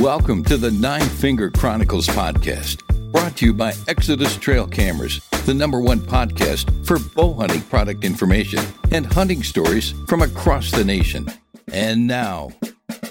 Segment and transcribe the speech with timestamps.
[0.00, 2.80] Welcome to the Nine Finger Chronicles podcast,
[3.12, 8.02] brought to you by Exodus Trail Cameras, the number one podcast for bow hunting product
[8.02, 8.60] information
[8.92, 11.28] and hunting stories from across the nation.
[11.70, 12.50] And now,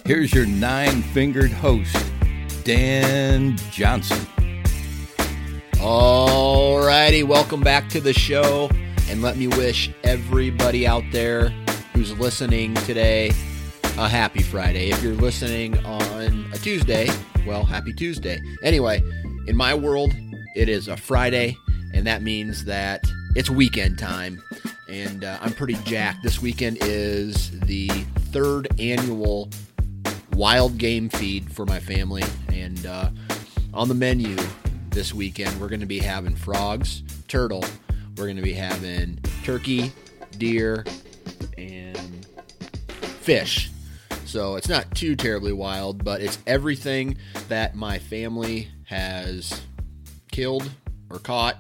[0.04, 1.96] here's your nine fingered host,
[2.64, 4.26] Dan Johnson.
[5.80, 8.68] All righty, welcome back to the show.
[9.10, 11.50] And let me wish everybody out there
[11.94, 13.32] who's listening today
[14.00, 14.92] a happy Friday.
[14.92, 17.10] If you're listening on a Tuesday,
[17.46, 18.40] well, happy Tuesday.
[18.64, 19.04] Anyway,
[19.46, 20.14] in my world,
[20.56, 21.58] it is a Friday,
[21.94, 23.04] and that means that
[23.36, 24.42] it's weekend time.
[24.88, 26.24] And uh, I'm pretty jacked.
[26.24, 27.90] This weekend is the
[28.32, 29.50] third annual
[30.32, 32.24] wild game feed for my family.
[32.54, 33.10] And uh,
[33.74, 34.38] on the menu
[34.92, 37.66] this weekend, we're going to be having frogs, turtle,
[38.16, 39.92] we're going to be having turkey,
[40.38, 40.86] deer,
[41.58, 42.26] and
[43.20, 43.69] fish.
[44.30, 49.60] So it's not too terribly wild, but it's everything that my family has
[50.32, 50.70] killed
[51.10, 51.58] or caught.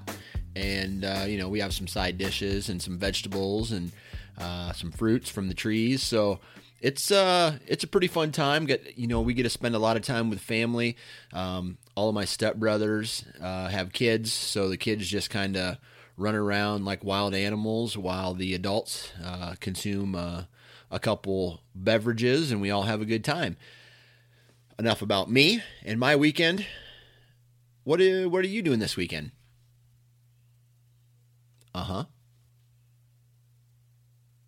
[0.55, 3.91] And, uh, you know, we have some side dishes and some vegetables and
[4.37, 6.03] uh, some fruits from the trees.
[6.03, 6.41] So
[6.79, 8.67] it's uh it's a pretty fun time.
[8.67, 10.95] Get you know we get to spend a lot of time with family.
[11.33, 15.77] Um, all of my stepbrothers uh, have kids, so the kids just kind of
[16.17, 20.43] run around like wild animals while the adults uh, consume uh,
[20.91, 23.57] a couple beverages, and we all have a good time.
[24.77, 26.65] Enough about me and my weekend.
[27.83, 29.31] What are, what are you doing this weekend?
[31.73, 32.03] Uh huh.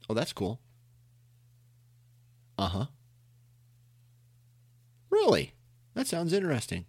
[0.10, 0.60] Oh, that's cool.
[2.58, 2.86] Uh huh.
[5.10, 5.54] Really?
[5.94, 6.86] That sounds interesting.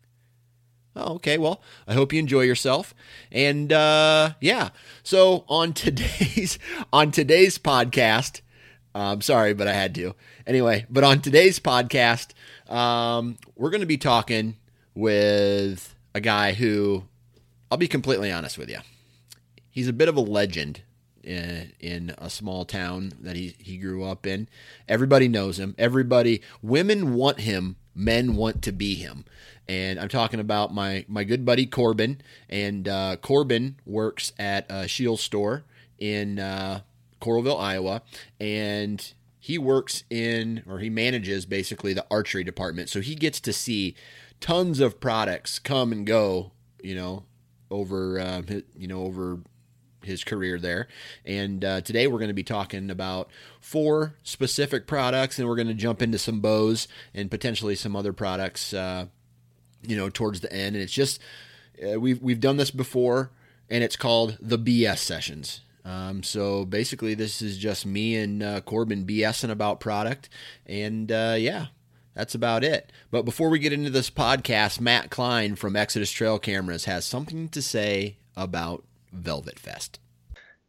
[0.94, 1.38] Oh, okay.
[1.38, 2.94] Well, I hope you enjoy yourself.
[3.30, 4.70] And uh, yeah,
[5.02, 6.58] so on today's
[6.92, 8.41] on today's podcast,
[8.94, 10.14] I'm sorry, but I had to.
[10.46, 12.32] Anyway, but on today's podcast,
[12.70, 14.56] um, we're going to be talking
[14.94, 17.04] with a guy who,
[17.70, 18.78] I'll be completely honest with you,
[19.70, 20.82] he's a bit of a legend
[21.22, 24.48] in, in a small town that he, he grew up in.
[24.88, 25.74] Everybody knows him.
[25.78, 29.24] Everybody, women want him, men want to be him.
[29.68, 32.20] And I'm talking about my, my good buddy Corbin.
[32.50, 35.64] And uh, Corbin works at a Shield store
[35.98, 36.80] in uh,
[37.22, 38.02] Coralville, Iowa,
[38.40, 42.88] and he works in or he manages basically the archery department.
[42.88, 43.94] So he gets to see
[44.40, 47.24] tons of products come and go, you know,
[47.70, 48.42] over uh,
[48.76, 49.40] you know over
[50.04, 50.88] his career there.
[51.24, 53.30] And uh, today we're going to be talking about
[53.60, 58.12] four specific products, and we're going to jump into some bows and potentially some other
[58.12, 59.06] products, uh,
[59.86, 60.74] you know, towards the end.
[60.74, 61.20] And it's just
[61.82, 63.30] uh, we've we've done this before,
[63.70, 65.60] and it's called the BS sessions.
[65.84, 70.28] Um, so basically, this is just me and uh, Corbin BSing about product,
[70.66, 71.66] and uh, yeah,
[72.14, 72.92] that's about it.
[73.10, 77.48] But before we get into this podcast, Matt Klein from Exodus Trail Cameras has something
[77.48, 79.98] to say about Velvet Fest.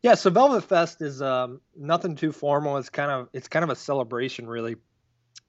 [0.01, 2.78] Yeah, so Velvet Fest is um, nothing too formal.
[2.78, 4.75] It's kind of it's kind of a celebration, really.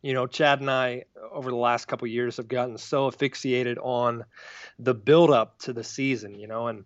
[0.03, 4.25] You know, Chad and I over the last couple years have gotten so asphyxiated on
[4.79, 6.85] the build up to the season, you know, and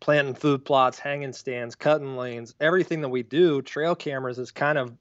[0.00, 4.78] planting food plots, hanging stands, cutting lanes, everything that we do, trail cameras is kind
[4.78, 4.92] of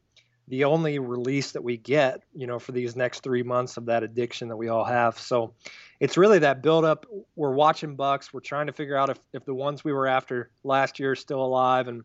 [0.47, 4.03] the only release that we get, you know, for these next three months of that
[4.03, 5.19] addiction that we all have.
[5.19, 5.53] So
[5.99, 7.05] it's really that build up.
[7.35, 8.33] We're watching bucks.
[8.33, 11.15] We're trying to figure out if, if the ones we were after last year are
[11.15, 11.89] still alive.
[11.89, 12.03] And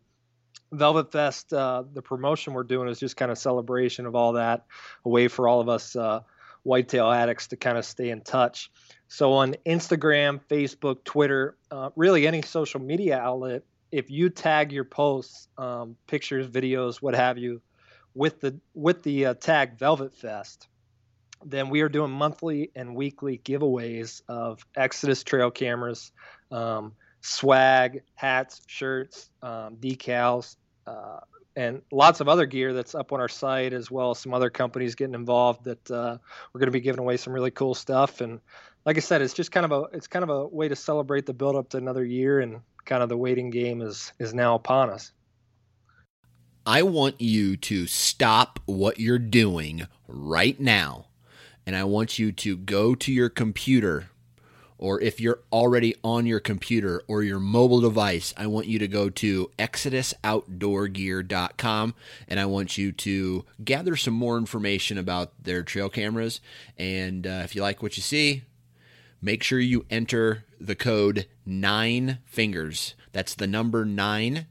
[0.73, 4.65] Velvet Fest, uh, the promotion we're doing is just kind of celebration of all that,
[5.05, 6.21] a way for all of us uh,
[6.63, 8.71] whitetail addicts to kind of stay in touch.
[9.07, 14.85] So on Instagram, Facebook, Twitter, uh, really any social media outlet, if you tag your
[14.85, 17.61] posts, um, pictures, videos, what have you,
[18.15, 20.67] with the with the uh, tag Velvet Fest,
[21.45, 26.11] then we are doing monthly and weekly giveaways of Exodus trail cameras,
[26.51, 30.55] um, swag, hats, shirts, um, decals,
[30.87, 31.19] uh,
[31.55, 34.49] and lots of other gear that's up on our site as well as some other
[34.49, 36.17] companies getting involved that uh,
[36.51, 38.21] we're going to be giving away some really cool stuff.
[38.21, 38.39] And
[38.85, 41.25] like i said it's just kind of a it's kind of a way to celebrate
[41.25, 44.55] the build up to another year and kind of the waiting game is is now
[44.55, 45.11] upon us.
[46.65, 51.07] I want you to stop what you're doing right now
[51.65, 54.09] and i want you to go to your computer
[54.83, 58.87] or if you're already on your computer or your mobile device, I want you to
[58.89, 61.95] go to exodusoutdoorgear.com
[62.27, 66.41] and I want you to gather some more information about their trail cameras.
[66.77, 68.43] And uh, if you like what you see,
[69.21, 72.93] make sure you enter the code nine fingers.
[73.13, 74.47] That's the number nine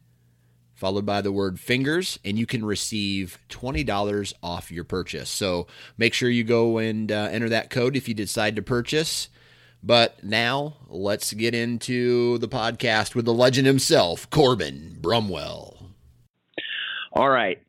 [0.72, 5.28] followed by the word fingers, and you can receive $20 off your purchase.
[5.28, 5.66] So
[5.98, 9.28] make sure you go and uh, enter that code if you decide to purchase.
[9.82, 15.76] But now let's get into the podcast with the legend himself, Corbin Brumwell.
[17.12, 17.60] All right.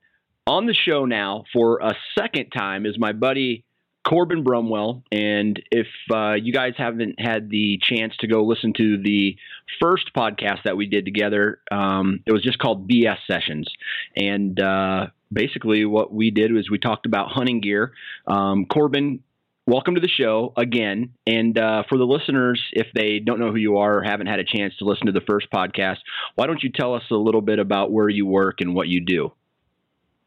[0.45, 3.65] On the show now for a second time is my buddy
[4.07, 5.03] Corbin Brumwell.
[5.11, 9.37] And if uh, you guys haven't had the chance to go listen to the
[9.81, 13.67] first podcast that we did together, um, it was just called BS Sessions.
[14.15, 17.93] And uh, basically, what we did was we talked about hunting gear.
[18.27, 19.23] Um, Corbin
[19.65, 21.11] welcome to the show again.
[21.25, 24.39] And uh, for the listeners, if they don't know who you are or haven't had
[24.39, 25.97] a chance to listen to the first podcast,
[26.35, 29.01] why don't you tell us a little bit about where you work and what you
[29.01, 29.31] do?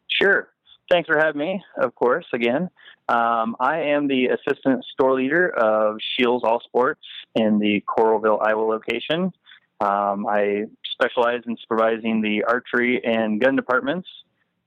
[0.09, 0.49] Sure.
[0.91, 2.71] Thanks for having me, of course, again.
[3.09, 7.03] Um, I am the assistant store leader of Scheels All Sports
[7.35, 9.33] in the Coralville, Iowa location.
[9.81, 14.09] Um, I specialize in supervising the archery and gun departments.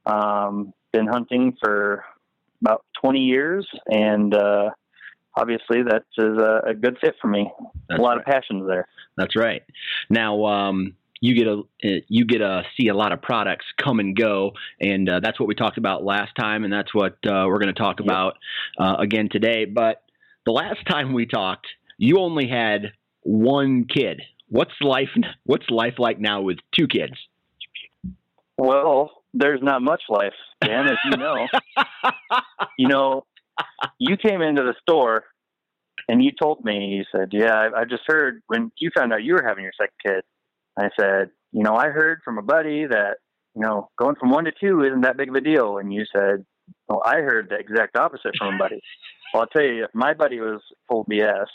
[0.06, 2.04] Um, been hunting for
[2.62, 4.70] about 20 years, and uh,
[5.36, 7.52] obviously that is a, a, good fit for me.
[7.88, 8.20] That's a lot right.
[8.20, 8.88] of passions there.
[9.18, 9.64] That's right.
[10.10, 14.16] Now, um, you get a you get to see a lot of products come and
[14.16, 17.60] go, and uh, that's what we talked about last time, and that's what uh, we're
[17.60, 18.06] going to talk yep.
[18.06, 18.38] about
[18.80, 19.66] uh, again today.
[19.66, 20.02] But
[20.46, 21.68] the last time we talked,
[21.98, 24.22] you only had one kid.
[24.48, 25.10] What's life?
[25.44, 27.14] What's life like now with two kids?
[28.58, 31.48] Well, there's not much life, Dan, as you know.
[32.78, 33.26] you know,
[34.00, 35.26] you came into the store
[36.08, 39.24] and you told me, you said, Yeah, I, I just heard when you found out
[39.24, 40.24] you were having your second kid.
[40.78, 43.18] I said, You know, I heard from a buddy that,
[43.56, 45.78] you know, going from one to two isn't that big of a deal.
[45.78, 46.46] And you said,
[46.88, 48.82] Well, I heard the exact opposite from a buddy.
[49.34, 51.46] well, I'll tell you, my buddy was full BS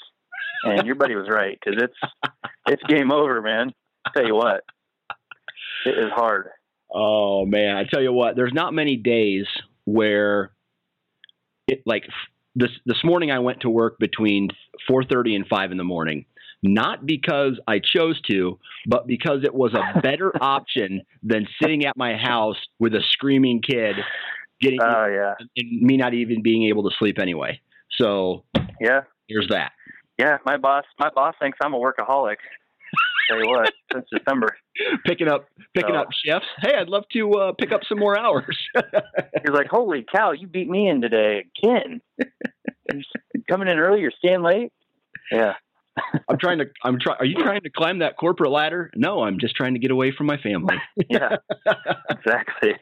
[0.65, 2.13] and your buddy was right because it's,
[2.69, 3.73] it's game over, man.
[4.05, 4.63] I'll tell you what,
[5.87, 6.49] it is hard.
[6.95, 9.47] Oh man, I tell you what, there's not many days
[9.85, 10.53] where
[11.67, 12.05] it like
[12.55, 14.49] this this morning I went to work between
[14.89, 16.27] 4:30 and 5 in the morning.
[16.63, 21.95] Not because I chose to, but because it was a better option than sitting at
[21.97, 23.97] my house with a screaming kid
[24.61, 25.35] getting oh, yeah.
[25.57, 27.61] and me not even being able to sleep anyway.
[27.99, 28.45] So,
[28.81, 29.03] yeah.
[29.29, 29.73] Here's that.
[30.19, 32.37] Yeah, my boss my boss thinks I'm a workaholic.
[33.29, 34.57] Tell you what, since December.
[35.07, 36.49] Picking up picking so, up shifts.
[36.61, 38.57] Hey, I'd love to uh, pick up some more hours.
[38.75, 42.01] He's like, Holy cow, you beat me in today again.
[42.19, 44.73] You're coming in early, you're staying late.
[45.33, 45.55] Yeah.
[46.29, 48.91] I'm trying to I'm trying are you trying to climb that corporate ladder?
[48.97, 50.77] No, I'm just trying to get away from my family.
[51.09, 51.37] yeah.
[52.11, 52.75] Exactly.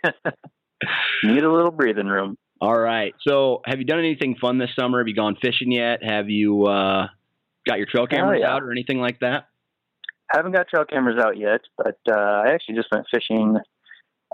[1.24, 2.36] Need a little breathing room.
[2.60, 3.12] All right.
[3.26, 4.98] So, have you done anything fun this summer?
[4.98, 6.02] Have you gone fishing yet?
[6.02, 7.08] Have you uh,
[7.66, 8.54] got your trail cameras yeah.
[8.54, 9.48] out or anything like that?
[10.34, 13.58] Haven't got trail cameras out yet, but uh, I actually just went fishing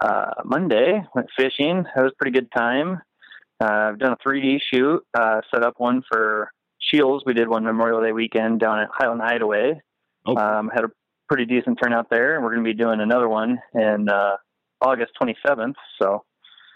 [0.00, 1.02] uh, Monday.
[1.14, 1.85] Went fishing.
[1.97, 3.00] It was a pretty good time.
[3.61, 5.05] Uh, I've done a 3D shoot.
[5.12, 7.25] Uh, set up one for Scheels.
[7.26, 9.81] We did one Memorial Day weekend down at Highland Hideaway.
[10.26, 10.37] Oh.
[10.37, 10.88] Um, had a
[11.28, 14.37] pretty decent turnout there, and we're going to be doing another one in uh,
[14.81, 15.75] August 27th.
[16.00, 16.25] So.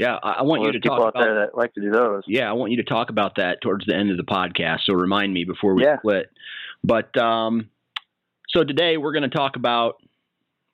[0.00, 2.22] Yeah, I, want you to people talk out about, there that like to do those.
[2.26, 4.78] Yeah, I want you to talk about that towards the end of the podcast.
[4.84, 5.98] So remind me before we yeah.
[5.98, 6.30] split.
[6.82, 7.68] But um,
[8.54, 9.96] so today we're going to talk about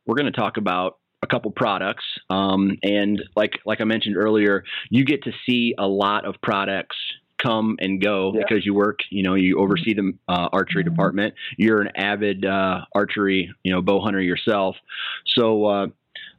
[0.06, 4.64] we're going to talk about a couple products, um, and like like I mentioned earlier,
[4.90, 6.96] you get to see a lot of products
[7.42, 8.40] come and go yeah.
[8.40, 10.90] because you work, you know, you oversee the uh, archery mm-hmm.
[10.90, 11.34] department.
[11.56, 14.76] You're an avid uh, archery, you know, bow hunter yourself.
[15.36, 15.86] So uh,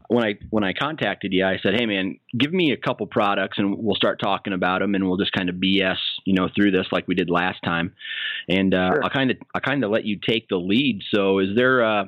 [0.10, 3.60] when I when I contacted you, I said, "Hey, man, give me a couple products,
[3.60, 6.72] and we'll start talking about them, and we'll just kind of BS, you know, through
[6.72, 7.94] this like we did last time."
[8.48, 9.04] And uh, sure.
[9.04, 11.04] I kind of I kind of let you take the lead.
[11.14, 12.06] So, is there uh,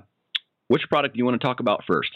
[0.68, 2.10] which product do you want to talk about first?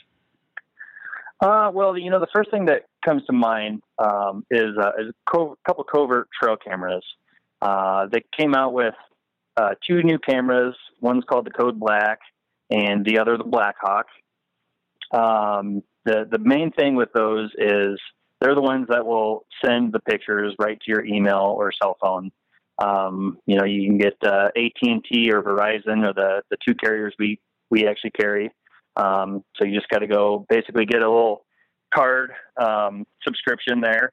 [1.39, 5.09] Uh, well, you know, the first thing that comes to mind um, is, uh, is
[5.09, 7.03] a co- couple covert trail cameras.
[7.61, 8.93] Uh, they came out with
[9.57, 10.73] uh, two new cameras.
[11.01, 12.19] One's called the Code Black,
[12.71, 14.05] and the other the Blackhawk.
[15.11, 17.99] Um, the the main thing with those is
[18.39, 22.31] they're the ones that will send the pictures right to your email or cell phone.
[22.83, 26.57] Um, you know, you can get uh, AT and T or Verizon or the the
[26.65, 28.51] two carriers we we actually carry.
[28.97, 31.45] Um, so you just got to go basically get a little
[31.93, 32.31] card
[32.61, 34.11] um, subscription there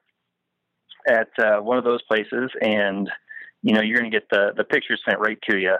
[1.09, 3.11] at uh, one of those places, and
[3.63, 5.77] you know you're going to get the the pictures sent right to you.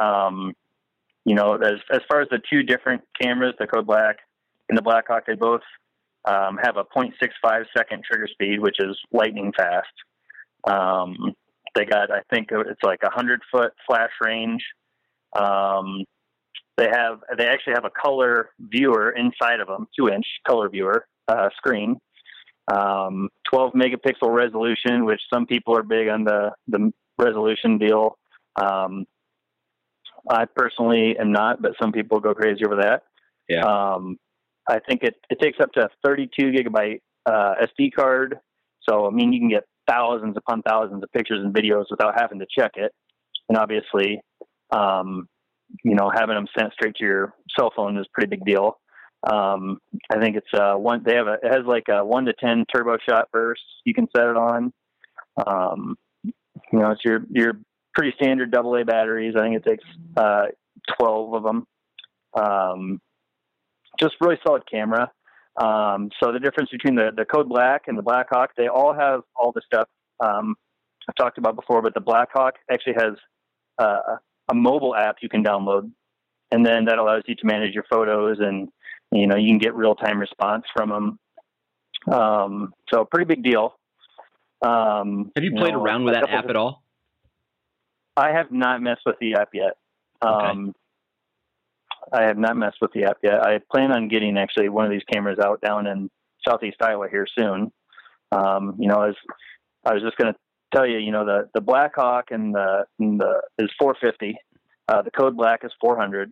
[0.00, 0.54] Um,
[1.24, 4.18] you know, as as far as the two different cameras, the Code Black
[4.70, 5.62] and the Blackhawk, they both
[6.24, 9.88] um, have a 0.65 second trigger speed, which is lightning fast.
[10.64, 11.16] Um,
[11.74, 14.62] they got, I think it's like a hundred foot flash range.
[15.36, 16.04] Um,
[16.76, 21.04] they have, they actually have a color viewer inside of them, two inch color viewer
[21.28, 21.96] uh, screen.
[22.72, 28.16] Um, 12 megapixel resolution, which some people are big on the the resolution deal.
[28.54, 29.06] Um,
[30.28, 33.02] I personally am not, but some people go crazy over that.
[33.48, 33.64] Yeah.
[33.64, 34.18] Um,
[34.70, 38.38] I think it, it takes up to a 32 gigabyte uh, SD card.
[38.88, 42.38] So, I mean, you can get thousands upon thousands of pictures and videos without having
[42.38, 42.92] to check it.
[43.48, 44.20] And obviously,
[44.70, 45.28] um,
[45.84, 48.78] you know, having them sent straight to your cell phone is a pretty big deal.
[49.28, 49.78] Um,
[50.10, 51.02] I think it's uh, one.
[51.04, 53.60] They have a it has like a one to ten turbo shot burst.
[53.84, 54.72] You can set it on.
[55.46, 57.52] Um, you know, it's your your
[57.94, 59.34] pretty standard double A batteries.
[59.36, 59.84] I think it takes
[60.16, 60.46] uh,
[60.98, 61.66] twelve of them.
[62.34, 63.00] Um,
[64.00, 65.10] just really solid camera.
[65.60, 69.22] Um, so the difference between the the Code Black and the Blackhawk, they all have
[69.36, 69.88] all the stuff
[70.20, 70.56] um,
[71.08, 73.14] I've talked about before, but the Blackhawk actually has
[73.78, 74.16] uh,
[74.48, 75.90] a mobile app you can download,
[76.50, 78.68] and then that allows you to manage your photos and
[79.10, 81.18] you know you can get real time response from them.
[82.14, 83.74] Um, so pretty big deal.
[84.62, 86.82] Um, Have you played know, around with that app at all?
[88.16, 89.76] I have not messed with the app yet.
[90.22, 90.74] Um,
[92.12, 93.40] I have not messed with the app yet.
[93.42, 96.10] I plan on getting actually one of these cameras out down in
[96.46, 97.72] Southeast Iowa here soon.
[98.32, 99.14] Um, you know, as
[99.84, 100.38] I was just going to
[100.74, 104.36] tell you, you know, the the Blackhawk and the, and the is 450.
[104.88, 106.30] Uh, the Code Black is 400.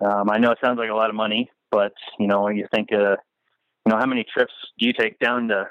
[0.00, 2.92] Um, I know it sounds like a lot of money, but you know, you think,
[2.92, 3.16] uh,
[3.86, 5.68] you know, how many trips do you take down to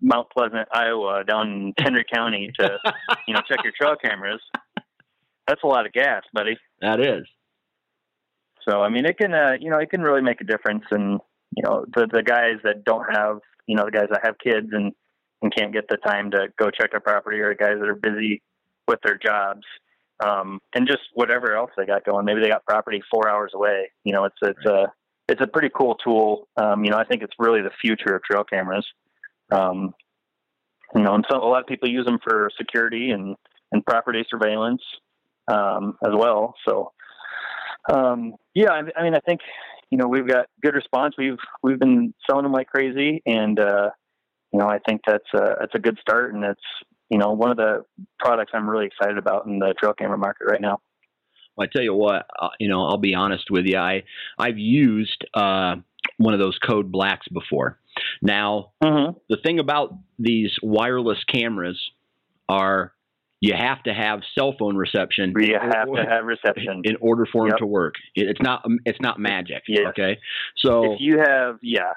[0.00, 2.78] Mount Pleasant, Iowa, down in Henry County to,
[3.28, 4.40] you know, check your trail cameras?
[5.46, 6.56] That's a lot of gas, buddy.
[6.80, 7.26] That is.
[8.68, 10.84] So I mean, it can uh, you know it can really make a difference.
[10.90, 11.20] And
[11.56, 14.68] you know the the guys that don't have you know the guys that have kids
[14.72, 14.92] and
[15.42, 17.94] and can't get the time to go check their property, or the guys that are
[17.94, 18.42] busy
[18.86, 19.64] with their jobs,
[20.24, 22.24] um, and just whatever else they got going.
[22.24, 23.90] Maybe they got property four hours away.
[24.04, 24.92] You know, it's it's a
[25.28, 26.48] it's a pretty cool tool.
[26.56, 28.86] Um, you know, I think it's really the future of trail cameras.
[29.50, 29.94] Um,
[30.94, 33.36] you know, and so a lot of people use them for security and
[33.72, 34.82] and property surveillance
[35.48, 36.54] um, as well.
[36.66, 36.92] So
[37.92, 39.40] um, yeah, I, I mean, I think
[39.90, 41.14] you know we've got good response.
[41.18, 43.90] We've we've been selling them like crazy, and uh,
[44.52, 46.60] you know I think that's a that's a good start, and it's
[47.08, 47.84] you know one of the
[48.18, 50.80] products I'm really excited about in the trail camera market right now.
[51.56, 53.76] Well, I tell you what, uh, you know, I'll be honest with you.
[53.76, 54.04] I
[54.38, 55.76] I've used uh,
[56.16, 57.78] one of those Code Blacks before.
[58.22, 59.18] Now, Mm-hmm.
[59.28, 61.78] the thing about these wireless cameras
[62.48, 62.92] are
[63.40, 65.32] you have to have cell phone reception.
[65.36, 66.82] You have to have reception.
[66.84, 67.58] in order for them Yep.
[67.58, 67.94] to work.
[68.14, 69.62] It, it's not um, it's not magic.
[69.66, 69.86] Yes.
[69.88, 70.18] Okay,
[70.56, 71.92] so if you have yeah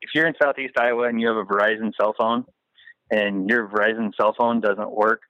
[0.00, 2.44] if you're in southeast iowa and you have a verizon cell phone
[3.10, 5.22] and your verizon cell phone doesn't work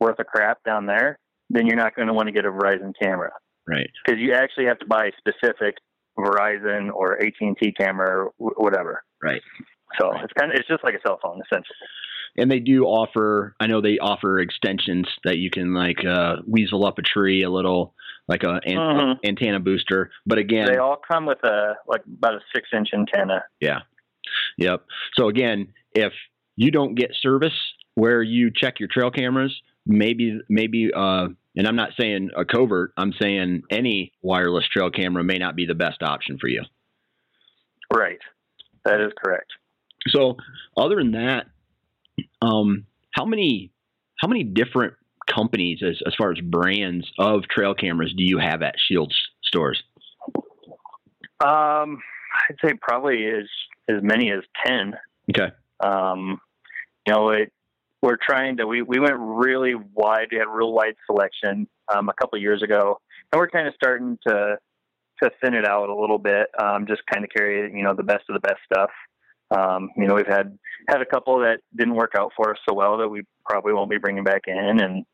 [0.00, 1.18] worth a crap down there
[1.50, 3.30] then you're not going to want to get a verizon camera
[3.68, 5.76] right, because you actually have to buy a specific
[6.18, 9.42] verizon or at&t camera or whatever right.
[10.00, 11.76] so it's kind of it's just like a cell phone essentially
[12.36, 13.54] And they do offer.
[13.60, 17.50] I know they offer extensions that you can like uh, weasel up a tree a
[17.50, 17.94] little,
[18.26, 19.18] like a an- Mhm.
[19.24, 20.10] antenna booster.
[20.26, 23.80] But again, they all come with a like about a six inch antenna Yeah.
[24.58, 24.84] Yep.
[25.16, 26.12] So again, if
[26.56, 27.52] you don't get service
[27.94, 29.54] where you check your trail cameras,
[29.86, 35.22] maybe maybe uh and I'm not saying a covert, I'm saying any wireless trail camera
[35.22, 36.62] may not be the best option for you.
[37.94, 38.18] right
[38.84, 39.52] that is correct
[40.08, 40.36] So
[40.76, 41.46] other than that,
[42.42, 43.70] um how many
[44.20, 44.94] how many different
[45.28, 49.82] companies as as far as brands of trail cameras do you have at Scheels stores?
[51.40, 51.98] um
[52.48, 53.48] i'd say probably as
[53.88, 54.94] as many as 10
[55.30, 55.52] Okay.
[55.80, 56.40] Um,
[57.06, 57.52] you know, it,
[58.02, 62.08] we're trying to, we, we went really wide, we had a real wide selection um,
[62.08, 62.98] a couple years ago,
[63.32, 64.58] and we're kind of starting to,
[65.22, 68.02] to thin it out a little bit, um, just kind of carry, you know, the
[68.02, 68.90] best of the best stuff.
[69.50, 70.58] Um, you know, we've had
[70.88, 73.90] had a couple that didn't work out for us so well that we probably won't
[73.90, 75.04] be bringing back in, and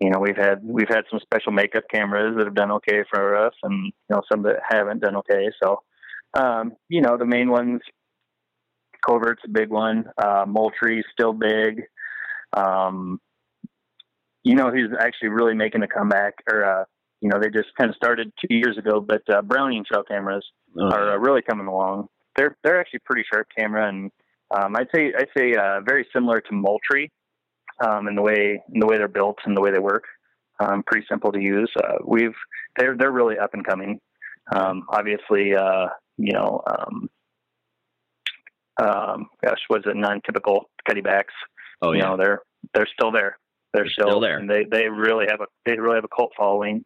[0.00, 3.36] you know, we've had we've had some special makeup cameras that have done okay for
[3.46, 5.48] us, and you know, some that haven't done okay.
[5.62, 5.82] So,
[6.34, 7.80] um, you know, the main ones,
[9.06, 10.04] Covert's a big one.
[10.18, 11.82] Uh, Moultrie's still big.
[12.52, 13.20] Um,
[14.42, 16.84] you know, he's actually really making a comeback, or uh,
[17.20, 20.44] you know, they just kind of started two years ago, but uh, Browning trail cameras
[20.78, 22.08] Oh, are uh, really coming along.
[22.36, 24.10] They're they're actually pretty sharp camera, and
[24.50, 27.10] um, I'd say I'd say uh, very similar to Moultrie
[27.80, 30.04] um, in the way in the way they're built and the way they work.
[30.58, 31.70] Um, pretty simple to use.
[31.76, 32.34] Uh, we've
[32.78, 34.00] they're they're really up and coming.
[34.54, 37.10] Um, obviously, uh, you know, um,
[38.80, 41.34] um, gosh, was it non-typical Cuddebacks?
[41.82, 42.40] oh you know, they're
[42.74, 43.38] they're still there.
[43.74, 44.38] They're, They're still there.
[44.38, 46.84] and they they really have a they really have a cult following.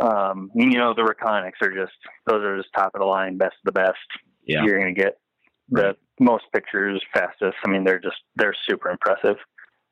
[0.00, 1.92] Um, you know, the Reconyx are just
[2.26, 3.98] those are just top of the line, best of the best.
[4.44, 4.64] Yeah.
[4.64, 5.18] You're gonna get
[5.70, 7.56] the most pictures, fastest.
[7.64, 9.36] I mean, they're just they're super impressive.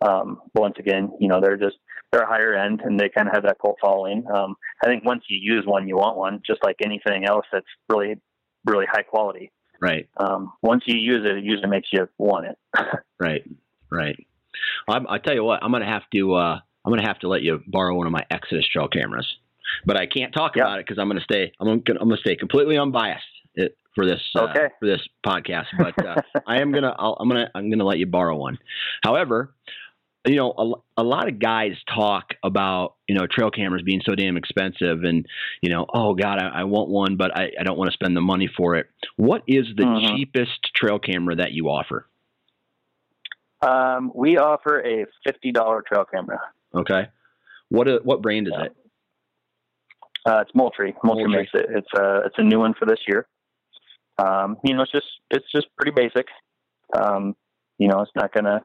[0.01, 1.77] Um, once again, you know, they're just
[2.13, 4.25] they're higher end and they kind of have that cult following.
[4.33, 7.67] Um, I think once you use one, you want one, just like anything else that's
[7.89, 8.17] really
[8.65, 9.51] really high quality.
[9.81, 10.09] Right.
[10.17, 12.59] Um, once you use it, it usually makes you want it.
[13.21, 13.43] Right.
[13.91, 14.17] Right.
[14.87, 16.35] Well, I, I tell you what, I'm gonna have to.
[16.35, 19.27] Uh, I'm gonna have to let you borrow one of my Exodus trail cameras,
[19.85, 20.63] but I can't talk Yeah.
[20.63, 21.53] about it because I'm gonna stay.
[21.61, 21.99] I'm gonna.
[22.01, 23.25] I'm gonna stay completely unbiased
[23.95, 24.21] for this.
[24.35, 24.69] Uh, Okay.
[24.81, 26.17] For this podcast, but uh,
[26.47, 26.95] I am gonna.
[26.99, 27.51] I'll, I'm gonna.
[27.55, 28.59] I'm gonna let you borrow one.
[29.03, 29.55] However,
[30.27, 30.53] you know,
[30.97, 35.05] a, a lot of guys talk about you know trail cameras being so damn expensive,
[35.05, 35.27] and
[35.63, 38.17] you know, oh God, I, I want one, but I, I don't want to spend
[38.17, 38.87] the money for it.
[39.17, 40.17] What is the Mhm.
[40.17, 42.07] cheapest trail camera that you offer?
[43.61, 46.41] Um, we offer a fifty dollar trail camera.
[46.75, 47.09] Okay.
[47.71, 48.65] What uh, what brand is Yeah.
[48.67, 48.77] it?
[50.27, 50.95] Uh, it's Moultrie.
[51.03, 51.41] Moultrie Moultrie.
[51.43, 51.67] makes it.
[51.71, 53.27] It's a it's a new one for this year.
[54.19, 56.27] Um, you know, it's just it's just pretty basic.
[56.97, 57.35] Um,
[57.79, 58.63] you know, it's not gonna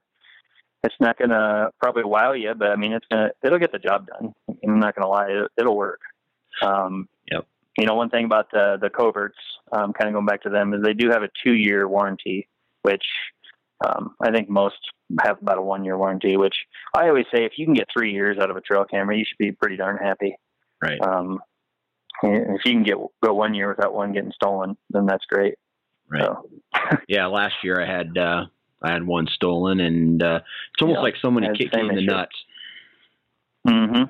[0.84, 4.08] it's not gonna probably wow you, but I mean, it's gonna it'll get the job
[4.08, 4.34] done.
[4.64, 6.02] I'm not gonna lie, it, it'll work.
[6.62, 7.48] Um, Yep.
[7.78, 9.38] You know, one thing about the the coverts,
[9.72, 12.48] um, kind of going back to them, is they do have a two year warranty,
[12.84, 13.06] which
[13.86, 14.78] um, I think most
[15.22, 16.38] have about a one year warranty.
[16.38, 16.56] Which
[16.96, 19.26] I always say, if you can get three years out of a trail camera, you
[19.26, 20.36] should be pretty darn happy.
[20.84, 21.02] Right.
[21.02, 21.40] Um,
[22.22, 25.56] if you can get go one year without one getting stolen, then that's great.
[26.10, 26.24] Right.
[26.24, 26.50] So,
[27.08, 27.26] Yeah.
[27.28, 28.46] Last year I had uh,
[28.82, 30.40] I had one stolen, and uh,
[30.74, 32.12] it's almost Yeah, like somebody I had the kicked me in the issue.
[32.12, 32.36] nuts.
[33.68, 34.04] hmm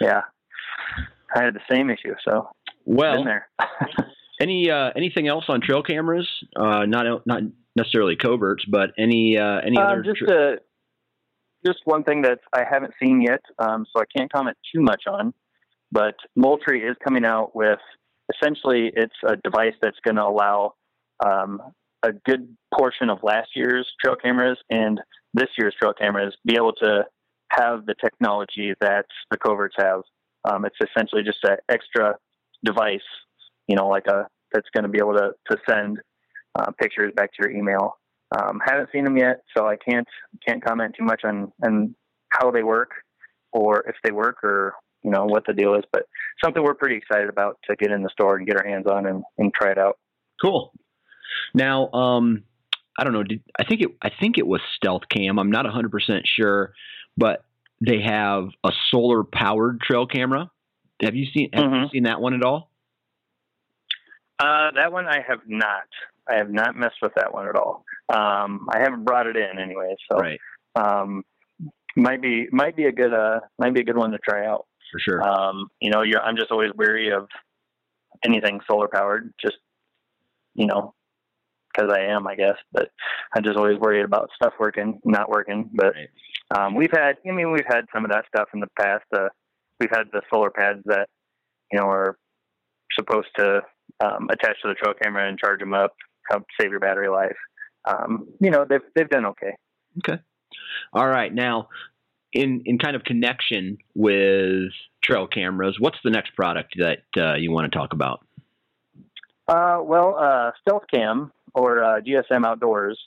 [0.00, 0.22] yeah,
[1.34, 2.14] I had the same issue.
[2.28, 2.48] So
[2.84, 3.24] Well,
[4.40, 6.28] any uh, anything else on trail cameras?
[6.56, 7.42] Uh, not not
[7.76, 10.02] necessarily coverts, but any uh, any Um, other.
[10.02, 10.56] just tr- uh
[11.64, 15.04] just one thing that I haven't seen yet, um, so I can't comment too much
[15.06, 15.32] on.
[15.94, 17.78] But Moultrie is coming out with
[18.34, 20.74] essentially it's a device that's going to allow
[21.24, 21.62] um,
[22.02, 25.00] a good portion of last year's trail cameras and
[25.34, 27.04] this year's trail cameras be able to
[27.50, 30.00] have the technology that the coverts have.
[30.44, 32.16] Um, it's essentially just an extra
[32.64, 32.98] device,
[33.68, 36.00] you know, like a that's going to be able to to send
[36.58, 37.98] uh, pictures back to your email.
[38.36, 40.08] Um, haven't seen them yet, so I can't
[40.46, 41.94] can't comment too much on on
[42.30, 42.90] how they work
[43.52, 45.84] or if they work or you know what the deal is.
[45.92, 46.06] But
[46.42, 49.06] something we're pretty excited about to get in the store and get our hands on
[49.06, 49.98] and, and try it out.
[50.42, 50.72] Cool.
[51.54, 52.44] Now, um,
[52.98, 53.22] I don't know.
[53.22, 53.88] Did, I think it.
[54.02, 55.38] I think it was Stealth Cam.
[55.38, 56.72] I'm not 100 percent sure,
[57.16, 57.44] but
[57.80, 60.50] they have a solar powered trail camera.
[61.02, 61.50] Have you seen?
[61.52, 61.90] Have you Mhm.
[61.90, 62.70] seen that one at all?
[64.38, 65.84] Uh, that one I have not.
[66.28, 67.84] I have not messed with that one at all.
[68.08, 70.40] Um, I haven't brought it in anyway, so Right.
[70.74, 71.24] um,
[71.96, 74.66] might be might be a good uh might be a good one to try out.
[74.94, 75.28] For sure.
[75.28, 77.26] Um, you know, you're, I'm just always wary of
[78.24, 79.56] anything solar powered, just,
[80.54, 80.94] you know,
[81.74, 82.90] because I am, I guess, but
[83.34, 85.68] I'm just always worried about stuff working, not working.
[85.74, 86.08] But Right.
[86.56, 89.02] um, we've had, I mean, we've had some of that stuff in the past.
[89.12, 89.30] Uh,
[89.80, 91.08] we've had the solar pads that,
[91.72, 92.16] you know, are
[92.92, 93.62] supposed to
[93.98, 95.92] um, attach to the trail camera and charge them up,
[96.30, 97.36] help save your battery life.
[97.84, 99.56] Um, you know, they've, they've done okay.
[99.98, 100.22] okay.
[100.92, 101.34] All right.
[101.34, 101.68] Now,
[102.34, 107.50] in in kind of connection with trail cameras, what's the next product that uh, you
[107.50, 108.26] want to talk about?
[109.46, 112.98] Uh, well, uh, Stealth Cam or uh, GSM Outdoors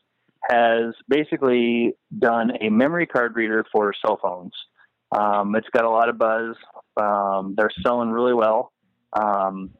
[0.49, 4.53] has basically done a memory card reader for cell phones.
[5.11, 6.55] Um, it's got a lot of buzz.
[6.95, 8.71] Um, they're selling really well.
[9.13, 9.71] Um,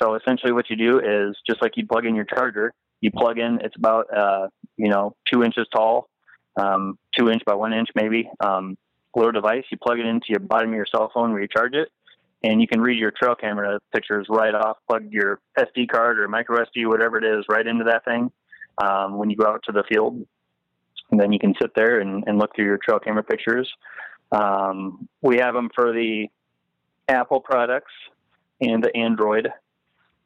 [0.00, 3.38] so essentially, what you do is just like you plug in your charger, you plug
[3.38, 3.58] in.
[3.62, 6.08] It's about uh, you know two inches tall,
[6.56, 8.30] um, two inch by one inch maybe.
[8.40, 8.76] Um,
[9.16, 9.64] little device.
[9.70, 11.88] You plug it into your bottom of your cell phone recharge it,
[12.42, 14.78] and you can read your trail camera pictures right off.
[14.88, 18.30] Plug your SD card or micro SD, whatever it is, right into that thing,
[18.82, 20.26] um, when you go out to the field.
[21.10, 23.70] And then you can sit there and, and look through your trail camera pictures.
[24.32, 26.28] Um, we have them for the
[27.08, 27.92] Apple products
[28.60, 29.48] and the Android.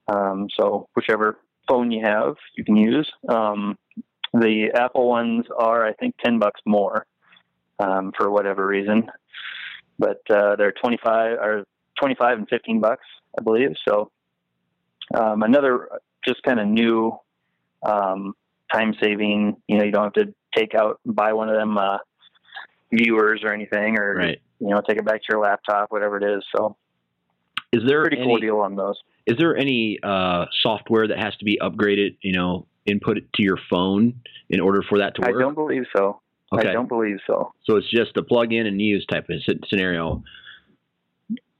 [0.06, 1.38] Um, so whichever
[1.68, 3.10] phone you have, you can use.
[3.28, 3.76] Um,
[4.32, 7.06] the Apple ones are, I think, ten bucks more
[7.78, 9.10] um, for whatever reason,
[9.98, 11.64] but uh, they're twenty five or
[11.98, 13.06] twenty five and fifteen bucks,
[13.38, 13.76] I believe.
[13.86, 14.10] So
[15.14, 15.88] um, another
[16.26, 17.18] just kind of new
[17.82, 18.34] um,
[18.72, 19.56] time saving.
[19.68, 21.98] You know, you don't have to take out and buy one of them uh,
[22.92, 24.40] viewers or anything, or Right.
[24.60, 26.44] you know, take it back to your laptop, whatever it is.
[26.54, 26.76] So
[27.72, 28.96] Is there pretty any, cool deal on those.
[29.26, 32.16] Is there any uh, software that has to be upgraded?
[32.22, 35.36] You know, input it to your phone in order for that to work?
[35.36, 36.20] I don't believe so.
[36.52, 36.68] okay.
[36.68, 37.52] I don't believe so.
[37.64, 39.36] So it's just a plug in and use type of
[39.68, 40.22] scenario.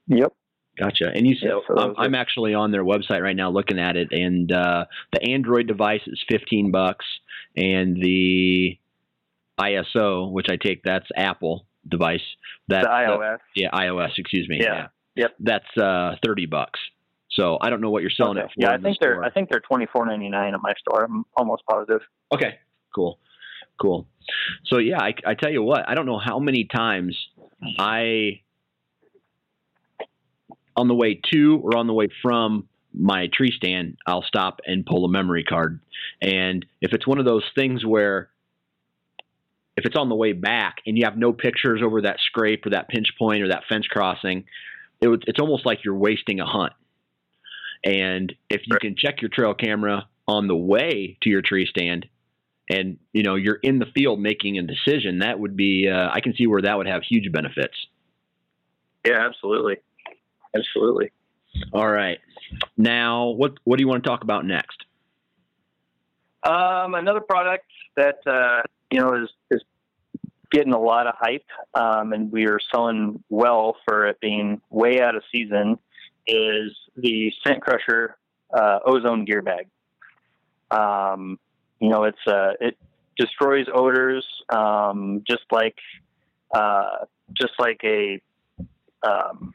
[0.08, 0.32] Yep.
[0.78, 1.10] Gotcha.
[1.12, 3.96] And you said Yeah, so I'm, I'm actually on their website right now looking at
[3.96, 7.04] it, and uh, the Android device is 15 bucks,
[7.56, 8.78] and the
[9.58, 12.22] ISO, which I take that's Apple device,
[12.68, 13.38] that's the iOS.
[13.56, 14.10] yeah, iOS.
[14.18, 14.60] Excuse me.
[14.62, 14.88] Yeah.
[15.16, 15.34] Yep.
[15.40, 16.78] That's uh, 30 bucks.
[17.38, 18.46] So I don't know what you're selling Okay.
[18.46, 18.60] it for.
[18.62, 19.24] Yeah, I the think they're store.
[19.24, 21.04] I think they're twenty four ninety nine at my store.
[21.04, 22.00] I'm almost positive.
[22.32, 22.58] Okay,
[22.94, 23.18] cool,
[23.80, 24.06] cool.
[24.64, 27.16] So yeah, I, I tell you what, I don't know how many times
[27.78, 28.40] I,
[30.76, 34.84] on the way to or on the way from my tree stand, I'll stop and
[34.84, 35.80] pull a memory card,
[36.20, 38.30] and if it's one of those things where
[39.76, 42.70] if it's on the way back and you have no pictures over that scrape or
[42.70, 44.44] that pinch point or that fence crossing,
[45.00, 46.72] it it's almost like you're wasting a hunt.
[47.84, 52.06] And if you can check your trail camera on the way to your tree stand,
[52.70, 56.20] and you know you're in the field making a decision, that would be uh, I
[56.20, 57.74] can see where that would have huge benefits.
[59.06, 59.76] Yeah, absolutely,
[60.56, 61.12] absolutely.
[61.72, 62.18] All right,
[62.76, 64.84] now what what do you want to talk about next?
[66.42, 69.62] Um, another product that uh, you know is is
[70.50, 75.00] getting a lot of hype, um, and we are selling well for it being way
[75.00, 75.78] out of season.
[76.28, 78.18] Is the Scent Crusher
[78.52, 79.68] uh, Ozone Gear Bag?
[80.70, 81.38] Um,
[81.80, 82.76] you know, it's uh, it
[83.16, 85.76] destroys odors, um, just like
[86.54, 88.20] uh, just like a
[89.02, 89.54] um,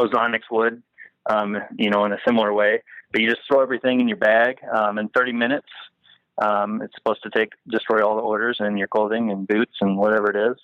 [0.00, 0.82] ozonics would.
[1.30, 4.60] Um, you know, in a similar way, but you just throw everything in your bag
[4.74, 5.68] um, in 30 minutes.
[6.38, 9.98] Um, it's supposed to take destroy all the odors in your clothing and boots and
[9.98, 10.56] whatever it is.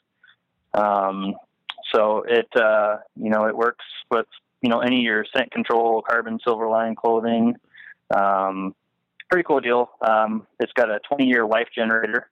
[1.95, 4.27] So it uh, you know it works with
[4.65, 7.55] you know any of your scent control, carbon silver line clothing.
[8.17, 8.75] Um,
[9.31, 9.91] pretty cool deal.
[10.01, 12.31] Um, it's got a 20 year life generator,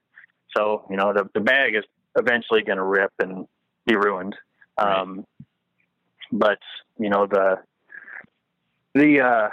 [0.56, 1.84] so you know the the bag is
[2.18, 3.46] eventually going to rip and
[3.86, 4.34] be ruined.
[4.78, 5.26] Um,
[6.32, 6.58] But
[6.98, 7.58] you know the
[8.94, 9.48] the uh,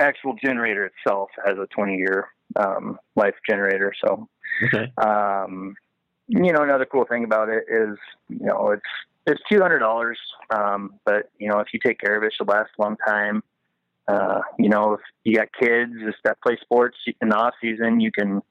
[0.00, 3.92] actual generator itself has a 20 year um, life generator.
[4.02, 4.28] So,
[4.64, 5.74] Okay, um,
[6.28, 8.82] you know, another cool thing about it is, you know, it's,
[9.26, 10.14] it's $200.
[10.50, 13.42] Um, but you know, if you take care of it, she'll last a long time.
[14.06, 15.92] Uh, you know, if you got kids
[16.24, 18.42] that play sports in the off season, you can,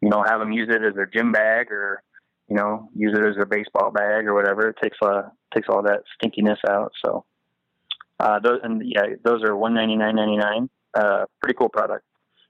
[0.00, 2.02] you know, have them use it as their gym bag or,
[2.48, 4.68] you know, use it as their baseball bag or whatever.
[4.68, 6.92] It takes, uh, takes all that stinkiness out.
[7.04, 7.24] So,
[8.20, 10.70] uh, those, and yeah, those are one ninety nine ninety nine.
[10.94, 12.04] Uh, pretty cool product.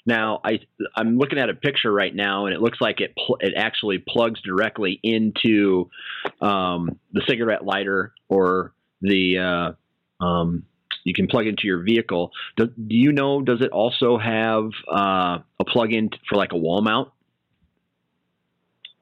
[0.05, 0.61] Now I
[0.97, 3.99] I'm looking at a picture right now, and it looks like it pl- it actually
[3.99, 5.91] plugs directly into
[6.41, 9.75] um, the cigarette lighter or the
[10.21, 10.65] uh, um,
[11.05, 12.31] you can plug into your vehicle.
[12.57, 13.43] Do, do you know?
[13.43, 17.11] Does it also have uh, a plug-in for like a wall mount?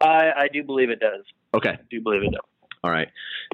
[0.01, 1.25] I, I do believe it does.
[1.55, 1.71] Okay.
[1.71, 2.41] I do believe it does.
[2.83, 3.09] All right.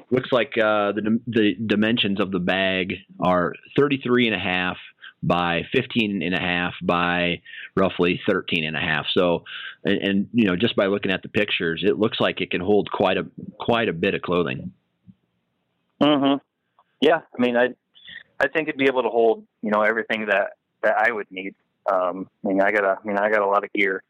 [0.09, 4.77] Looks like uh, the the dimensions of the bag are 33 and a half
[5.23, 7.41] by 15 and a half by
[7.75, 9.05] roughly 13 and a half.
[9.13, 9.43] So,
[9.83, 12.61] and, and you know, just by looking at the pictures, it looks like it can
[12.61, 13.25] hold quite a
[13.59, 14.71] quite a bit of clothing.
[16.01, 16.37] Mm-hmm.
[17.01, 17.69] Yeah, I mean, I
[18.39, 20.51] I think it'd be able to hold you know everything that
[20.83, 21.55] that I would need.
[21.91, 24.03] Um, I mean, I got a I mean, I got a lot of gear,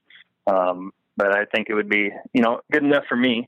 [0.48, 3.48] um, but I think it would be you know good enough for me.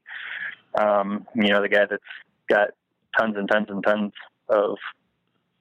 [0.79, 2.03] Um, you know, the guy that's
[2.47, 2.69] got
[3.17, 4.13] tons and tons and tons
[4.49, 4.77] of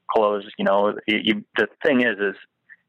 [0.09, 0.45] clothes.
[0.59, 2.35] You know, you, you, the thing is, is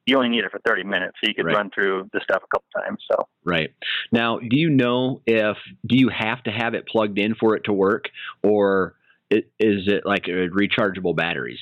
[0.06, 1.56] you only need it for 30 minutes, so you could Right.
[1.56, 3.04] run through the stuff a couple times.
[3.12, 3.28] So.
[3.44, 3.74] Right.
[4.12, 7.66] Now, do you know if do you have to have it plugged in for it
[7.66, 8.06] to work
[8.44, 8.96] or
[9.32, 11.60] is it like a rechargeable batteries?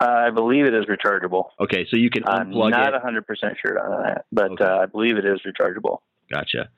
[0.00, 1.46] I believe it is rechargeable.
[1.60, 3.02] Okay, so you can I'm not it.
[3.02, 3.24] 100%
[3.60, 4.64] sure on that, but Okay.
[4.64, 5.98] uh, I believe it is rechargeable.
[6.32, 6.68] Gotcha.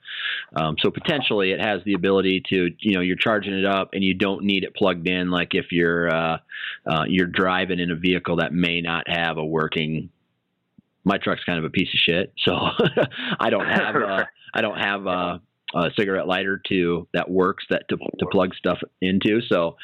[0.55, 4.05] Um, so potentially, it has the ability to, you know, you're charging it up, and
[4.05, 5.31] you don't need it plugged in.
[5.31, 6.39] Like if you're uh,
[6.87, 10.11] uh, you're driving in a vehicle that may not have a working
[11.03, 12.53] my truck's kind of a piece of shit, so
[13.41, 15.39] I don't have uh, I don't have uh,
[15.75, 19.41] a cigarette lighter to that works that to, to plug stuff into.
[19.49, 19.77] So,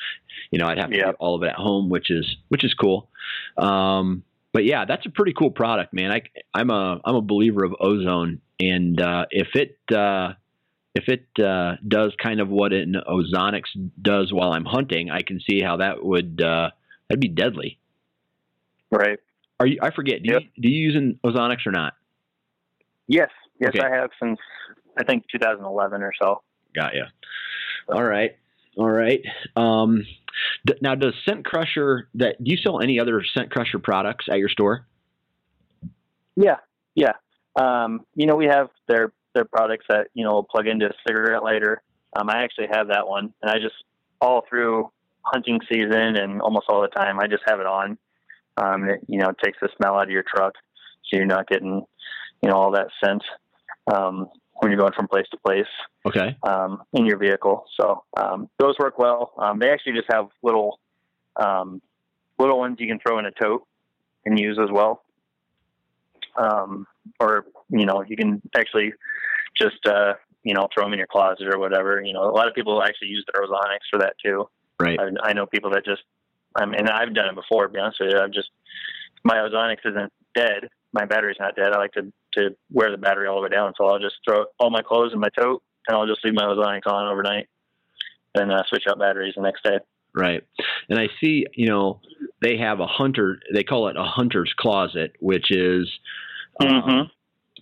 [0.50, 1.10] you know, I'd have to Yeah.
[1.12, 3.08] do all of it at home, which is which is cool.
[3.56, 4.22] Um,
[4.56, 6.10] but yeah, that's a pretty cool product, man.
[6.10, 6.22] I
[6.54, 10.32] I'm a I'm a believer of ozone, and uh, if it uh,
[10.94, 13.68] if it uh, does kind of what an ozonics
[14.00, 16.70] does while I'm hunting, I can see how that would uh,
[17.06, 17.78] that'd be deadly.
[18.90, 19.18] Right.
[19.60, 19.78] Are you?
[19.82, 20.22] I forget.
[20.22, 20.40] Do Yep.
[20.40, 21.92] you do you use an ozonics or not?
[23.08, 23.28] Yes.
[23.60, 23.84] Yes, Okay.
[23.86, 24.38] I have since
[24.96, 26.40] I think 2011 or so.
[26.74, 27.04] Got you.
[27.90, 28.38] All right.
[28.78, 29.20] All right.
[29.54, 30.06] Um,
[30.64, 34.38] d- now, does Scent Crusher that do you sell any other Scent Crusher products at
[34.38, 34.86] your store?
[36.36, 36.56] Yeah.
[36.94, 37.12] Yeah.
[37.58, 41.42] Um, you know, we have their their products that you know plug into a cigarette
[41.42, 41.82] lighter.
[42.14, 43.74] Um, I actually have that one, and I just
[44.20, 44.90] all through
[45.22, 47.98] hunting season and almost all the time, I just have it on.
[48.56, 50.54] Um, it, you know, it takes the smell out of your truck,
[51.04, 51.84] so you're not getting,
[52.42, 53.22] you know, all that scent
[53.92, 55.66] um, when you're going from place to place
[56.06, 56.36] Okay.
[56.42, 57.64] um, in your vehicle.
[57.78, 59.32] So um, those work well.
[59.38, 60.80] Um, they actually just have little
[61.36, 61.82] um,
[62.38, 63.66] little ones you can throw in a tote
[64.24, 65.02] and use as well.
[66.36, 66.86] Um,
[67.20, 68.92] or you know you can actually
[69.56, 72.02] just uh, you know throw them in your closet or whatever.
[72.02, 74.48] You know a lot of people actually use their ozonics for that too.
[74.78, 74.98] Right.
[74.98, 76.02] I, I know people that just
[76.54, 77.66] I mean and I've done it before.
[77.66, 78.50] To be honest with you, I've just
[79.24, 80.68] my ozonics isn't dead.
[80.96, 81.72] My battery's not dead.
[81.72, 84.46] I like to to wear the battery all the way down, so I'll just throw
[84.58, 87.48] all my clothes in my tote and I'll just leave my ozonics on overnight,
[88.34, 89.78] and uh, switch out batteries the next day.
[90.14, 90.42] Right.
[90.88, 92.00] And I see, you know,
[92.42, 93.38] they have a hunter.
[93.54, 95.88] They call it a hunter's closet, which is
[96.60, 97.10] um, Mhm.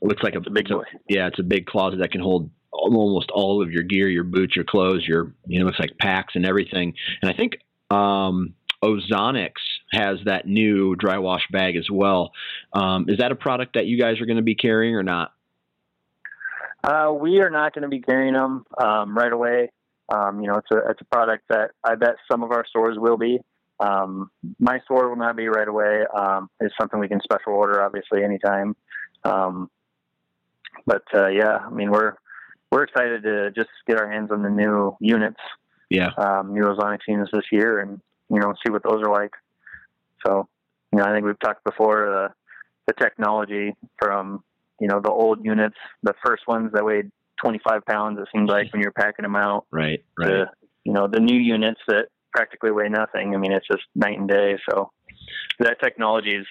[0.03, 3.31] looks like a, a big a- yeah, it's a big closet that can hold almost
[3.33, 6.47] all of your gear, your boots, your clothes, your you know, looks like packs and
[6.47, 6.95] everything.
[7.23, 7.59] And I think
[7.91, 9.63] um, Ozonics
[9.95, 12.33] has that new dry wash bag as well.
[12.73, 15.33] Um, is that a product that you guys are going to be carrying or not?
[16.83, 19.71] Uh, we are not going to be carrying them um, right away.
[20.13, 22.99] Um, you know, it's a it's a product that I bet some of our stores
[22.99, 23.39] will be.
[23.81, 26.05] Um, my store will not be right away.
[26.15, 28.77] Um, it's something we can special order, obviously, anytime.
[29.25, 29.71] Um,
[30.87, 32.15] but uh, yeah, I mean, we're
[32.71, 35.41] we're excited to just get our hands on the new units,
[35.89, 36.11] Yeah.
[36.19, 39.33] um, new Ozonics units this year, and you know, see what those are like.
[40.27, 40.49] So,
[40.93, 42.29] you know, I think we've talked before the
[42.87, 44.45] the technology from
[44.81, 47.11] you know the old units, the first ones that weighed
[47.43, 48.19] 25 pounds.
[48.21, 50.05] It seems like when you're packing them out, Right.
[50.19, 50.27] Right.
[50.29, 50.51] to
[50.85, 53.35] you know the new units that practically weigh nothing.
[53.35, 54.59] I mean, it's just night and day.
[54.69, 54.91] So
[55.61, 56.47] that technology is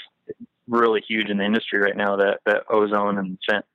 [0.68, 2.16] really huge in the industry right now.
[2.16, 3.66] That that ozone and scent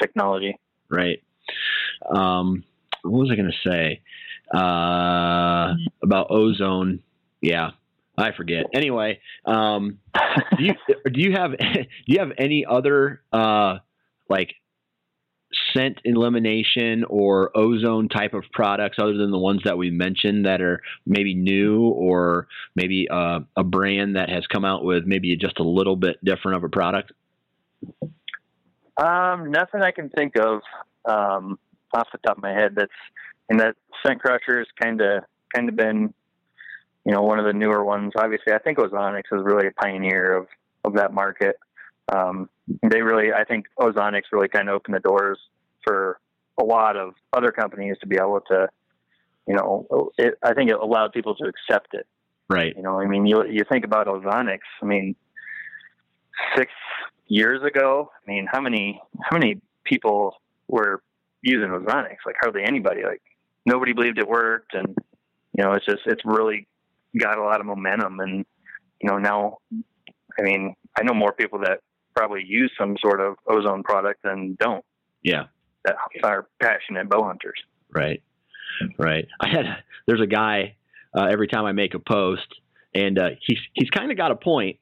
[0.00, 0.58] technology.
[0.88, 1.22] Right.
[2.14, 2.64] Um,
[3.02, 4.02] what was I going to say
[4.54, 7.00] uh, about ozone?
[7.40, 7.70] Yeah,
[8.18, 8.66] I forget.
[8.74, 9.98] Anyway, um,
[10.56, 10.74] do you
[11.12, 13.78] do you have do you have any other uh,
[14.28, 14.54] like
[15.74, 20.60] scent elimination or ozone type of products other than the ones that we mentioned that
[20.60, 25.58] are maybe new or maybe uh, a brand that has come out with maybe just
[25.58, 27.12] a little bit different of a product?
[28.96, 30.60] Um, nothing I can think of
[31.04, 31.58] um,
[31.94, 32.74] off the top of my head.
[32.74, 32.90] That's
[33.48, 35.22] and that scent crusher has kind of
[35.54, 36.12] kind of been,
[37.06, 38.12] you know, one of the newer ones.
[38.18, 40.48] Obviously, I think Ozonics is really a pioneer of
[40.84, 41.56] of that market.
[42.12, 42.50] Um,
[42.82, 45.38] they really, I think Ozonics really kind of opened the doors
[45.84, 46.18] for
[46.58, 48.68] a lot of other companies to be able to,
[49.46, 52.06] you know, it, I think it allowed people to accept it.
[52.50, 52.74] Right.
[52.76, 54.58] You know, I mean, you you think about Ozonics.
[54.82, 55.14] I mean,
[56.56, 56.72] six
[57.28, 60.34] years ago, I mean, how many how many people
[60.66, 61.02] were
[61.40, 62.26] using Ozonics?
[62.26, 63.04] Like hardly anybody.
[63.04, 63.22] Like
[63.64, 64.96] nobody believed it worked, and
[65.56, 66.66] you know, it's just it's really
[67.18, 68.20] got a lot of momentum.
[68.20, 68.44] And
[69.00, 69.58] you know, now,
[70.38, 71.80] I mean, I know more people that
[72.14, 74.84] probably use some sort of ozone product than don't
[75.22, 75.44] Yeah.
[75.84, 77.58] that are passionate bow hunters.
[77.92, 78.22] Right.
[78.98, 79.26] Right.
[79.40, 79.64] I had
[80.06, 80.76] there's a guy
[81.16, 82.46] uh, every time I make a post,
[82.94, 84.78] and uh, he's he's kind of got a point.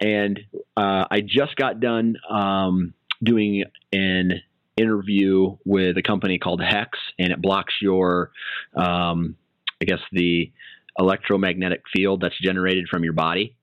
[0.00, 0.40] And
[0.76, 4.40] uh, I just got done um, doing an
[4.76, 8.30] interview with a company called HECS, and it blocks your,
[8.76, 9.36] um,
[9.80, 10.50] I guess the
[10.98, 13.56] electromagnetic field that's generated from your body.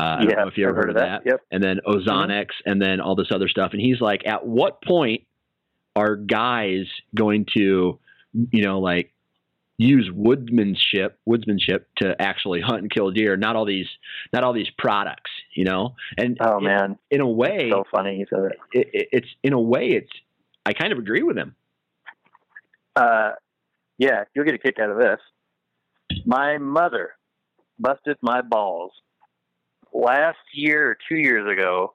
[0.00, 1.22] Uh, I don't know if you ever heard of that.
[1.26, 1.40] Yep.
[1.50, 3.72] and then ozonics and then all this other stuff.
[3.72, 5.22] And he's like at what point
[5.96, 7.98] are guys going to
[8.32, 9.12] you know like
[9.76, 13.36] use woodsmanship woodsmanship to actually hunt and kill deer?
[13.36, 13.88] Not all these
[14.32, 15.96] not all these products you know?
[16.16, 19.52] And Oh in- man, in a way so funny you said it, it, it's in
[19.52, 20.12] a way it's
[20.64, 21.56] i kind of agree with him.
[22.94, 23.30] Uh,
[23.98, 25.18] yeah, you'll get a kick out of this.
[26.26, 27.12] My mother
[27.78, 28.92] busted my balls
[29.92, 31.94] last year or two years ago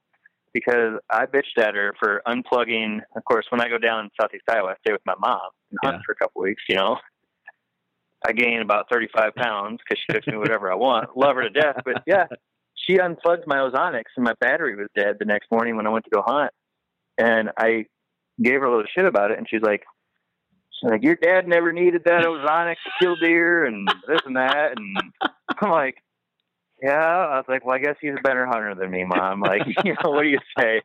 [0.54, 3.00] because I bitched at her for unplugging.
[3.16, 5.40] Of course, when I go down in Southeast Iowa, I stay with my mom
[5.72, 6.02] and hunt Yeah.
[6.06, 6.64] for a couple weeks.
[6.70, 6.98] You know,
[8.26, 11.16] I gain about 35 pounds because she cooks me whatever I want.
[11.18, 12.26] Love her to death, but yeah,
[12.76, 16.06] she unplugged my ozonics and my battery was dead the next morning when I went
[16.06, 16.52] to go hunt.
[17.18, 17.86] And I
[18.42, 19.84] gave her a little shit about it, and she's like,
[20.90, 24.98] like, your dad never needed that ozonic to kill deer and this and that, and
[25.60, 26.02] I'm like,
[26.82, 26.92] yeah.
[26.94, 29.42] I was like, well, I guess he's a better hunter than me, mom.
[29.42, 30.82] Like, you know, what do you say?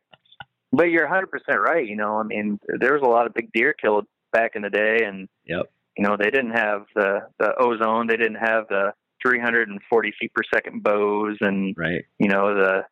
[0.73, 1.87] But you're 100 percent right.
[1.87, 4.71] You know, I mean, there was a lot of big deer killed back in the
[4.71, 5.71] day, and Yep.
[5.97, 10.43] you know, they didn't have the the ozone, they didn't have the 340 feet per
[10.55, 12.05] second bows, and Right.
[12.19, 12.85] you know the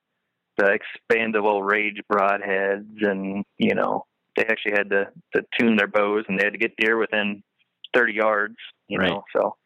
[0.57, 4.05] the expandable rage broadheads, and you know,
[4.39, 7.43] they actually had to to tune their bows, and they had to get deer within
[7.95, 8.55] 30 yards.
[8.89, 9.09] You Right.
[9.11, 9.57] know, so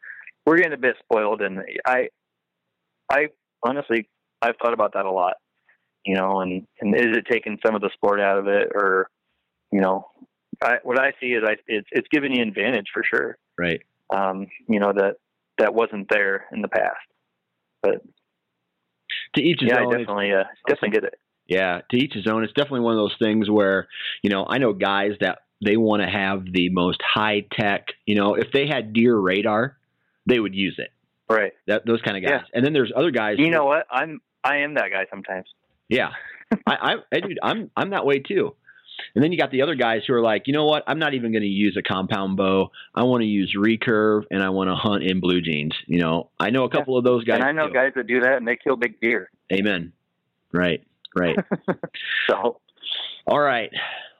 [0.45, 2.09] we're getting a bit spoiled, and I
[3.11, 3.27] I
[3.63, 4.09] honestly
[4.41, 5.35] I've thought about that a lot.
[6.05, 9.09] You know, and and is it taking some of the sport out of it, or
[9.71, 10.07] you know,
[10.61, 13.37] I, what I see is I it's it's giving you an advantage for sure.
[13.57, 13.81] Right.
[14.09, 15.15] Um, you know that
[15.59, 16.97] that wasn't there in the past,
[17.81, 18.01] but
[19.35, 19.93] To each his yeah, I own.
[19.93, 21.13] It's- definitely uh, definitely get it.
[21.47, 22.43] Yeah, to each his own.
[22.43, 23.87] It's definitely one of those things where,
[24.21, 28.15] you know, I know guys that they want to have the most high tech, you
[28.15, 29.77] know, if they had deer radar,
[30.25, 30.89] they would use it.
[31.29, 31.53] Right.
[31.67, 32.41] That those kind of guys.
[32.41, 32.47] Yeah.
[32.53, 33.85] And then there's other guys You who- know what?
[33.91, 35.47] I'm I am that guy sometimes.
[35.89, 36.11] Yeah.
[36.67, 38.55] I, I, I dude, I'm I'm that way too.
[39.15, 40.83] And then you got the other guys who are like, you know what?
[40.87, 42.69] I'm not even going to use a compound bow.
[42.93, 45.73] I want to use recurve and I want to hunt in blue jeans.
[45.87, 47.37] You know, I know a couple of those guys.
[47.39, 47.73] and I know too.
[47.73, 49.29] guys that do that and they kill big deer.
[49.51, 49.93] Amen.
[50.51, 50.83] Right.
[51.15, 51.37] Right.
[52.29, 52.59] So
[53.27, 53.69] All right.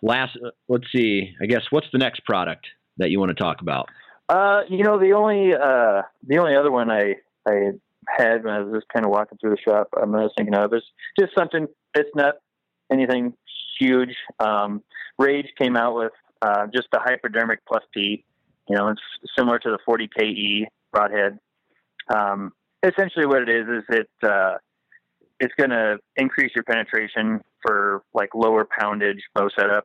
[0.01, 1.33] Last, uh, let's see.
[1.41, 3.89] I guess what's the next product that you want to talk about?
[4.29, 7.15] Uh, you know, the only uh, the only other one I
[7.47, 7.71] I
[8.07, 10.55] had when I was just kind of walking through the shop, um, I was thinking
[10.55, 10.83] of is
[11.19, 11.67] just something.
[11.95, 12.35] It's not
[12.91, 13.33] anything
[13.79, 14.15] huge.
[14.39, 14.83] Um,
[15.17, 18.25] Rage came out with uh, just the hypodermic plus P.
[18.69, 19.01] You know, it's
[19.37, 21.37] similar to the 40 KE broadhead.
[22.13, 22.51] Um,
[22.81, 24.55] essentially, what it is is it uh,
[25.39, 29.81] it's going to increase your penetration for like lower poundage bow setups.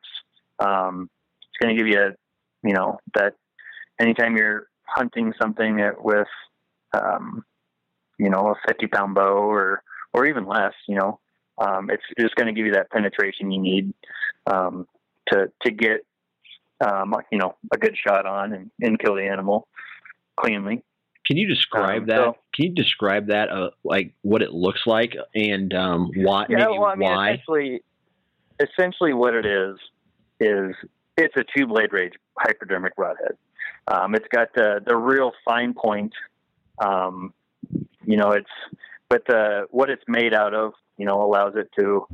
[0.59, 1.09] Um,
[1.39, 3.33] it's going to give you, a, you know, that
[3.99, 6.27] anytime you're hunting something with,
[6.93, 7.43] um,
[8.17, 9.81] you know, a 50 pound bow or,
[10.13, 11.19] or even less, you know,
[11.57, 13.93] um, it's just going to give you that penetration you need,
[14.47, 14.87] um,
[15.27, 16.01] to, to get,
[16.81, 19.67] um, you know, a good shot on and, and kill the animal
[20.39, 20.83] cleanly.
[21.29, 22.15] Can you describe Um, that?
[22.17, 26.47] so- Can you describe that, uh, like what it looks like and um, why?
[26.49, 27.29] Yeah, maybe well, I mean, why?
[27.33, 27.83] essentially,
[28.59, 29.77] essentially what it is
[30.39, 30.75] is
[31.17, 33.37] it's a two blade rage hypodermic broadhead.
[33.87, 36.13] Um, it's got the the real fine point.
[36.79, 37.31] Um,
[38.03, 38.49] you know, it's
[39.07, 42.07] but the what it's made out of, you know, allows it to,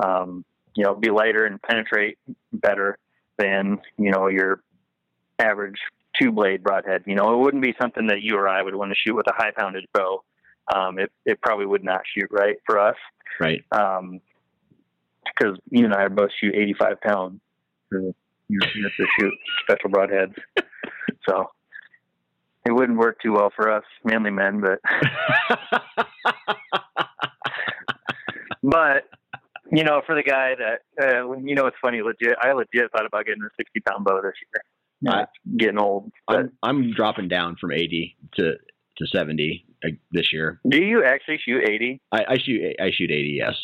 [0.00, 0.44] um,
[0.76, 2.18] you know, be lighter and penetrate
[2.52, 2.98] better
[3.36, 4.62] than you know your
[5.40, 5.80] average
[6.20, 7.04] two blade broadhead.
[7.06, 9.26] You know, it wouldn't be something that you or I would want to shoot with
[9.28, 10.22] a high poundage bow.
[10.74, 12.96] Um, it it probably would not shoot right for us
[13.40, 13.64] Right.
[13.72, 14.20] um,
[15.24, 17.40] because you and I are both shoot 85 pounds.
[17.92, 18.14] You
[18.60, 20.34] to shoot special broadheads,
[21.28, 21.50] so
[22.66, 24.60] it wouldn't work too well for us manly men.
[24.60, 24.80] But
[28.62, 29.08] but
[29.72, 32.02] you know, for the guy that uh, you know, it's funny.
[32.02, 34.62] Legit, I legit thought about getting a 60 pound bow this year.
[35.02, 36.12] It's getting old.
[36.28, 38.52] I'm I'm dropping down from 80 to
[38.98, 40.60] to 70 uh, this year.
[40.68, 42.00] do you actually shoot 80?
[42.12, 43.38] I, I shoot I shoot 80.
[43.38, 43.54] Yes.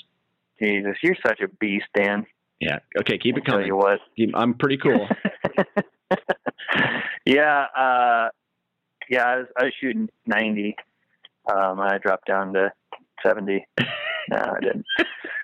[0.60, 2.24] Jesus, you're such a beast, Dan.
[2.60, 2.78] Yeah.
[2.98, 3.18] Okay.
[3.18, 3.66] Keep it Tell coming.
[3.66, 4.00] you what.
[4.34, 5.06] I'm pretty cool.
[7.26, 8.28] yeah, uh,
[9.10, 10.76] yeah, I was, I was shooting 90.
[11.54, 12.72] Um, I dropped down to
[13.22, 13.66] 70.
[13.78, 14.86] no, I didn't.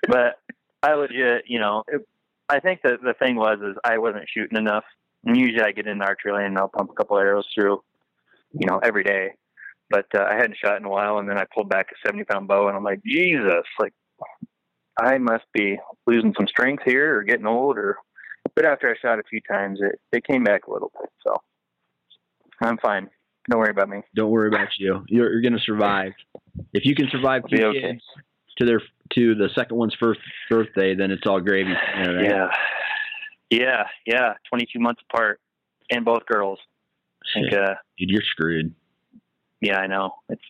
[0.07, 0.39] But
[0.81, 2.07] I legit, you know, it,
[2.49, 4.83] I think that the thing was is I wasn't shooting enough.
[5.25, 7.81] And usually I get in the archery lane and I'll pump a couple arrows through,
[8.53, 9.31] you know, every day.
[9.89, 12.23] But uh, I hadn't shot in a while, and then I pulled back a 70
[12.23, 13.93] pound bow, and I'm like, Jesus, like
[14.99, 17.97] I must be losing some strength here or getting old or
[18.55, 21.35] but after I shot a few times it, it came back a little bit, so
[22.61, 23.09] I'm fine.
[23.49, 24.01] Don't worry about me.
[24.15, 25.03] Don't worry about you.
[25.07, 26.13] You're, you're going to survive.
[26.73, 27.81] If you can survive two okay.
[27.81, 28.01] kids
[28.57, 28.81] to their
[29.15, 30.19] to the second one's first
[30.49, 31.71] birthday, then it's all gravy.
[31.71, 32.07] Yeah.
[32.07, 32.25] right?
[32.25, 32.47] Yeah.
[33.59, 34.33] Yeah, yeah.
[34.49, 35.39] Twenty two months apart
[35.89, 36.59] and both girls.
[37.23, 38.73] I think uh Dude, you're screwed.
[39.61, 40.15] yeah, I know.
[40.29, 40.41] It's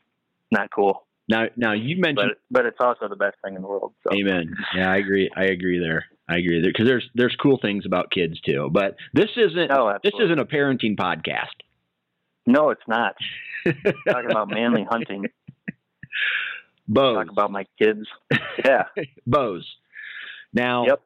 [0.52, 1.06] not cool.
[1.30, 3.94] Now, now you mentioned But but it's also the best thing in the world.
[4.08, 4.54] So Amen.
[4.76, 5.30] Yeah, I agree.
[5.36, 6.06] I agree there.
[6.30, 8.70] I agree there because there's there's cool things about kids too.
[8.72, 11.56] But this isn't No, this isn't a parenting podcast.
[12.46, 13.16] No, it's not.
[13.66, 15.26] Talking about manly hunting.
[16.88, 18.06] Bows, Talk about my kids.
[18.64, 18.84] Yeah.
[19.28, 19.66] bows.
[20.54, 21.02] Now, Yep.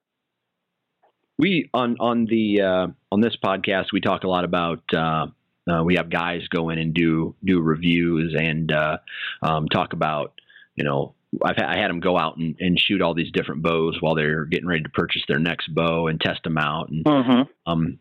[1.37, 4.81] We on on the uh, on this podcast we talk a lot about.
[4.93, 5.27] Uh,
[5.69, 8.97] uh, we have guys go in and do do reviews and uh,
[9.41, 10.39] um, talk about
[10.75, 11.13] you know
[11.43, 14.15] I've had, I had them go out and, and shoot all these different bows while
[14.15, 17.41] they're getting ready to purchase their next bow and test them out and Mm-hmm.
[17.71, 17.99] um,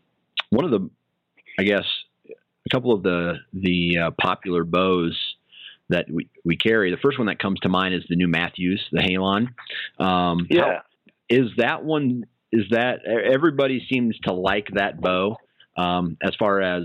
[0.50, 0.88] one of the,
[1.58, 1.84] I guess,
[2.30, 5.18] a couple of the the uh, popular bows
[5.88, 6.90] that we, we carry.
[6.90, 9.48] The first one that comes to mind is the new Mathews, the Halon.
[10.02, 10.62] Um, Yeah.
[10.62, 10.82] how-
[11.28, 12.26] is that one?
[12.56, 15.36] Is that everybody seems to like that bow?
[15.76, 16.84] Um, as far as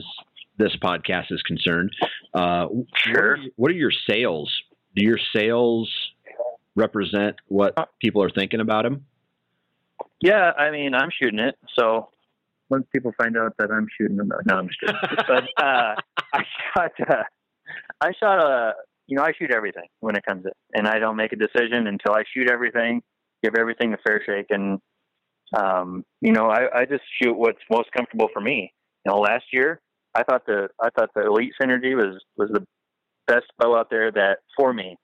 [0.57, 1.95] this podcast is concerned,
[2.34, 2.67] uh,
[2.97, 3.13] Sure.
[3.13, 4.51] What are, what are your sales?
[4.97, 5.89] Do your sales
[6.76, 9.05] represent what people are thinking about them?
[10.19, 11.57] Yeah, I mean, I'm shooting it.
[11.80, 12.09] So
[12.67, 14.95] once people find out that I'm shooting them, no, I'm just kidding.
[15.28, 15.95] but uh,
[16.34, 16.43] I
[16.74, 17.24] shot, uh,
[18.01, 18.74] I shot a,
[19.07, 21.88] you know, I shoot everything when it comes in, and I don't make a decision
[21.88, 23.03] until I shoot everything,
[23.41, 24.82] give everything a fair shake, and
[25.58, 28.74] um, you know, I, I just shoot what's most comfortable for me.
[29.06, 29.82] You know, last year
[30.16, 32.66] I thought the I thought the Elite Synergy was was the
[33.28, 34.97] best bow out there that for me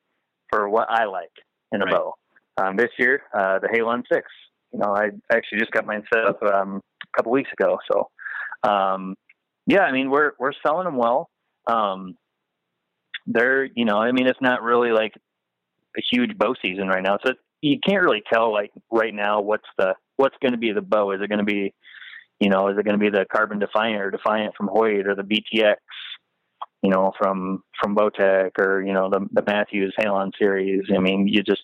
[0.49, 1.31] for what I like
[1.71, 1.93] in a Right.
[1.93, 2.13] bow.
[2.57, 4.27] Um, this year, uh, the Halon Six.
[4.73, 7.77] You know, I actually just got mine set up um, a couple weeks ago.
[7.91, 8.09] So,
[8.69, 9.15] um,
[9.65, 11.29] yeah, I mean, we're we're selling them well.
[11.67, 12.17] Um,
[13.25, 15.13] they're, you know, I mean, it's not really like
[15.97, 19.67] a huge bow season right now, so you can't really tell like right now what's
[19.77, 21.11] the what's going to be the bow.
[21.11, 21.73] Is it going to be,
[22.39, 25.15] you know, is it going to be the Carbon Defiant or Defiant from Hoyt or
[25.15, 25.75] the BTX?
[26.83, 30.83] You know, from from Bowtech or you know the the Mathews Halon series.
[30.95, 31.63] I mean, you just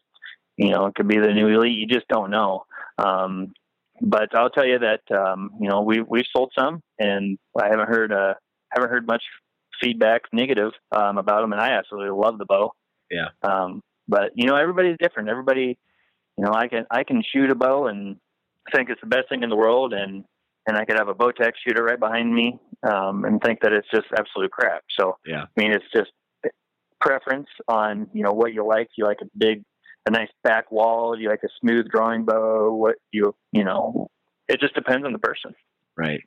[0.57, 1.77] you know it could be the new Elite.
[1.77, 2.65] You just don't know.
[2.97, 3.53] Um,
[4.01, 7.89] but I'll tell you that um, you know we we sold some, and I haven't
[7.89, 8.33] heard uh,
[8.73, 9.23] haven't heard much
[9.81, 12.73] feedback negative um, about them, and I absolutely love the bow.
[13.11, 13.27] Yeah.
[13.43, 15.29] Um, but you know everybody's different.
[15.29, 15.77] Everybody,
[16.37, 18.17] you know, I can I can shoot a bow and
[18.71, 20.23] think it's the best thing in the world, and
[20.67, 23.87] and I could have a Bowtech shooter right behind me um, and think that it's
[23.93, 24.83] just absolute crap.
[24.97, 25.43] So Yeah.
[25.43, 26.11] I mean, it's just
[27.01, 28.89] preference on you know what you like.
[28.95, 29.63] You like a big,
[30.05, 31.19] a nice back wall.
[31.19, 32.73] You like a smooth drawing bow.
[32.73, 34.09] What you you know,
[34.47, 35.53] it just depends on the person.
[35.95, 36.21] Right.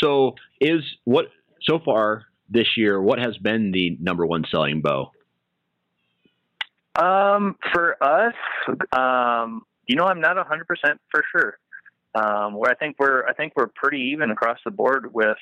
[0.00, 1.26] So is what
[1.62, 3.00] so far this year?
[3.00, 5.10] What has been the number one selling bow?
[6.98, 8.34] Um, for us,
[8.92, 10.64] um, you know, I'm not 100%
[11.10, 11.58] for sure.
[12.14, 15.36] Um, where I think we're, I think we're pretty even across the board with,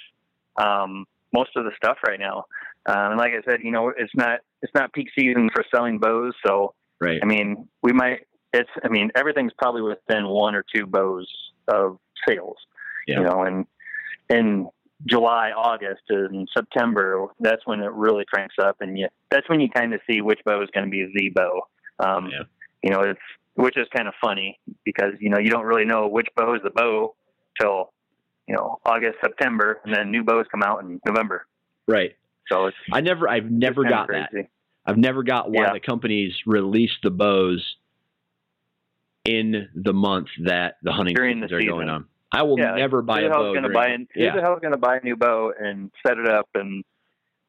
[0.57, 2.45] um, most of the stuff right now.
[2.87, 5.99] Um, and like I said, you know, it's not, it's not peak season for selling
[5.99, 6.35] bows.
[6.47, 7.19] So, Right.
[7.23, 8.21] I mean, we might,
[8.53, 11.29] it's, I mean, everything's probably within one or two bows
[11.69, 12.57] of sales,
[13.07, 13.19] Yeah.
[13.19, 13.67] you know, and
[14.31, 14.69] in
[15.07, 18.77] July, August, and September, that's when it really cranks up.
[18.81, 21.31] And you, that's when you kind of see which bow is going to be the
[21.31, 21.63] bow.
[21.99, 22.43] Um, Yeah.
[22.83, 23.21] You know, it's,
[23.55, 26.61] which is kind of funny because, you know, you don't really know which bow is
[26.63, 27.15] the bow
[27.61, 27.93] till,
[28.49, 31.47] you know, August, September, and then new bows come out in November.
[31.87, 32.17] Right.
[32.51, 34.31] So it's, I never, I've never got that.
[34.87, 35.73] I've never got why Yeah.
[35.73, 37.77] the companies release the bows
[39.25, 42.07] in the month that the hunting During the seasons are going on.
[42.33, 43.55] I will Yeah, never buy a bow.
[43.55, 44.31] gonna buy an, yeah.
[44.33, 46.85] Who the hell's going to buy a new bow and set it up and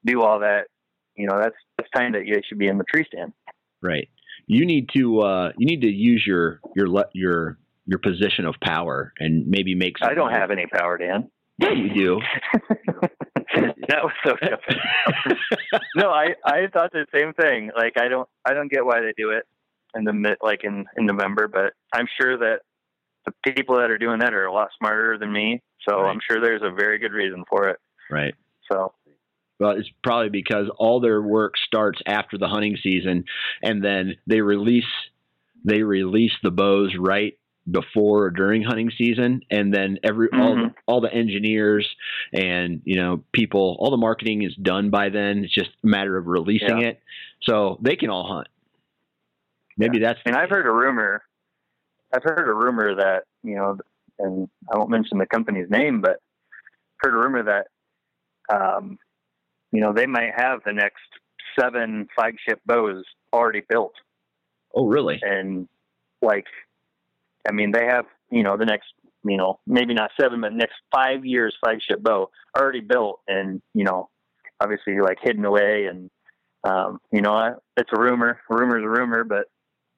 [0.05, 0.67] do all that?
[1.15, 3.33] You know, that's that's time that you should be in the tree stand.
[3.81, 4.09] Right.
[4.47, 9.13] You need to uh, you need to use your your your your position of power
[9.19, 9.97] and maybe make.
[9.97, 11.29] Some I don't have any power, Dan.
[11.57, 12.21] Yeah, you do.
[13.87, 14.81] that was so different.
[15.95, 17.71] no, I I thought the same thing.
[17.75, 19.45] Like I don't I don't get why they do it
[19.95, 22.61] in the mid like in in November, but I'm sure that
[23.25, 25.61] the people that are doing that are a lot smarter than me.
[25.87, 26.11] So Right.
[26.11, 27.79] I'm sure there's a very good reason for it.
[28.09, 28.35] Right.
[28.71, 28.93] So
[29.59, 33.23] Well, it's probably because all their work starts after the hunting season,
[33.63, 34.83] and then they release
[35.63, 37.39] they release the bows right
[37.71, 40.75] before or during hunting season, and then every all the, Mhm.
[40.85, 41.87] all the engineers
[42.33, 45.43] and you know people, all the marketing is done by then.
[45.45, 46.89] It's just a matter of releasing Yeah.
[46.89, 47.01] it,
[47.41, 48.47] so they can all hunt.
[49.77, 50.19] Maybe that's.
[50.25, 51.23] I mean, I've heard a rumor.
[52.13, 53.77] I've heard a rumor that you know,
[54.19, 56.19] and I won't mention the company's name, but
[57.01, 57.67] heard a rumor that,
[58.55, 58.97] um,
[59.71, 61.01] you know, they might have the next
[61.59, 63.03] seven flagship bows
[63.33, 63.93] already built,
[64.73, 65.19] Oh, really?
[65.21, 65.67] and
[66.21, 66.45] like,
[67.47, 68.87] I mean, they have you know the next,
[69.23, 73.83] you know, maybe not seven, but next five years flagship bow already built, and you
[73.83, 74.09] know,
[74.59, 76.09] obviously like hidden away, and
[76.63, 78.39] um, you know, I, it's a rumor.
[78.49, 79.45] Rumor's a rumor, but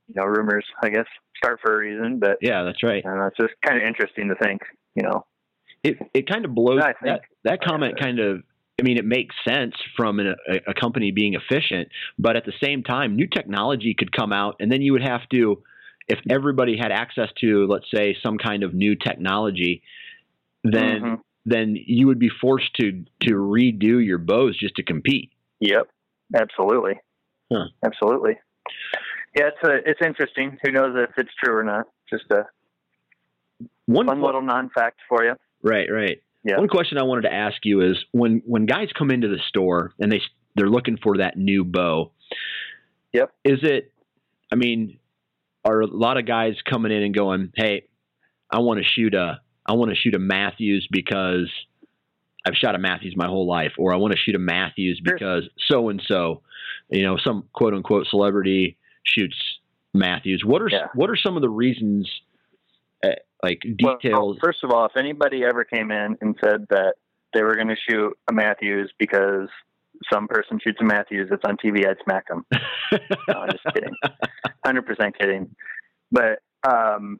[0.08, 1.06] you know, rumors, I guess,
[1.38, 2.20] start for a reason.
[2.20, 3.04] But Yeah, that's right.
[3.06, 4.62] And it's just kind of interesting to think,
[4.96, 5.26] you know.
[5.84, 8.44] it it kind of blows that that comment kind of
[8.80, 12.54] I mean it makes sense from an, a, a company being efficient but at the
[12.64, 15.64] same time new technology could come out and then you would have to
[16.08, 19.84] if everybody had access to, let's say, some kind of new technology,
[20.64, 21.22] then Mhm.
[21.46, 25.32] then you would be forced to to redo your bows just to compete.
[25.60, 25.90] Yep,
[26.36, 27.00] absolutely,
[27.52, 27.68] Huh.
[27.84, 28.40] absolutely.
[29.36, 30.58] Yeah, it's a, it's interesting.
[30.64, 31.88] Who knows if it's true or not?
[32.10, 32.48] Just a
[33.86, 35.36] One fun little non-fact for you.
[35.62, 36.22] right, right.
[36.44, 36.58] Yeah.
[36.58, 39.92] One question I wanted to ask you is when when guys come into the store
[40.00, 40.22] and they
[40.56, 42.12] they're looking for that new bow.
[43.14, 43.32] Yep.
[43.44, 43.94] Is it?
[44.52, 45.00] I mean,
[45.66, 47.88] are a lot of guys coming in and going, "Hey,
[48.50, 51.50] I want to shoot a I want to shoot a Mathews because
[52.46, 55.50] I've shot a Mathews my whole life, or I want to shoot a Mathews because
[55.68, 56.44] so and so,
[56.90, 59.36] you know, some quote unquote celebrity shoots
[59.94, 60.88] Mathews." What are Yeah.
[60.94, 62.10] what are some of the reasons?
[63.44, 64.38] Like Well, details.
[64.44, 66.96] first of all, if anybody ever came in and said that
[67.34, 69.50] they were going to shoot a Mathews because
[70.12, 72.46] some person shoots a Mathews that's on TV, I'd smack them.
[73.28, 73.94] No, I'm just kidding.
[74.66, 75.54] Hundred percent kidding.
[76.12, 77.20] But um,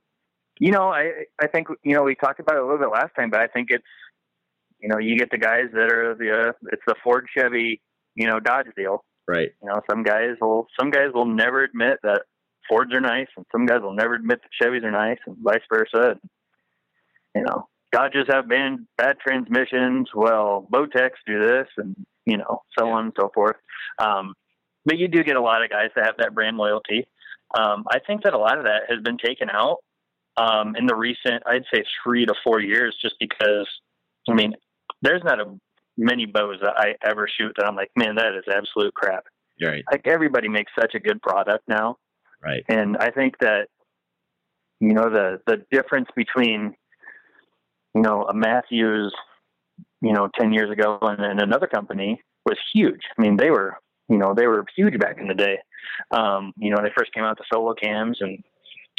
[0.60, 3.14] you know, I I think you know we talked about it a little bit last
[3.16, 3.84] time, but I think it's
[4.80, 7.82] you know you get the guys that are the uh, it's the Ford Chevy
[8.16, 9.04] you know Dodge deal.
[9.28, 9.50] right.
[9.62, 12.24] You know, some guys will some guys will never admit that
[12.68, 15.62] Fords are nice, and some guys will never admit that Chevys are nice, and vice
[15.72, 16.12] versa.
[16.12, 16.30] And,
[17.36, 20.10] You know, Dodges have bad bad transmissions.
[20.14, 21.96] Well, Bowtechs do this, and
[22.26, 23.56] you know, so on and so forth.
[24.00, 24.34] Um,
[24.86, 27.08] but you do get a lot of guys that have that brand loyalty.
[27.58, 29.78] Um, I think that a lot of that has been taken out
[30.36, 33.68] um, in the recent, I'd say, three to four years, just because.
[34.30, 34.54] I mean,
[35.02, 35.58] there's not a
[35.98, 39.24] many bows that I ever shoot that I'm like, man, that is absolute crap
[39.64, 39.84] Right.
[39.90, 41.96] like everybody makes such a good product now
[42.48, 42.64] Right.
[42.70, 43.68] and i think that
[44.80, 46.76] you know the the difference between
[47.94, 49.14] you know a mathews
[50.02, 53.02] you know 10 years ago and, another company was huge.
[53.18, 53.78] I mean they were
[54.10, 55.58] you know they were huge back in the day.
[56.12, 58.44] Um you know they first came out the solo cams and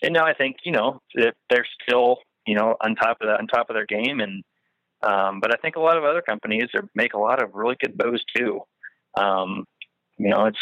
[0.03, 3.47] and now i think you know they're still you know on top of that on
[3.47, 4.21] top of their game.
[4.21, 4.45] And
[5.03, 7.77] um but i think a lot of other companies are, make a lot of really
[7.81, 8.61] good bows too.
[9.17, 9.65] Um
[10.19, 10.59] you know it's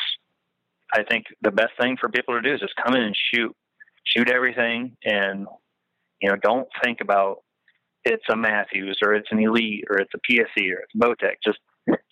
[0.93, 3.55] I think the best thing for people to do is just come in and shoot,
[4.05, 5.47] shoot everything, and
[6.20, 7.39] you know, don't think about
[8.05, 11.34] it's a Mathews or it's an Elite or it's a PSE or it's Bowtech.
[11.45, 11.59] Just,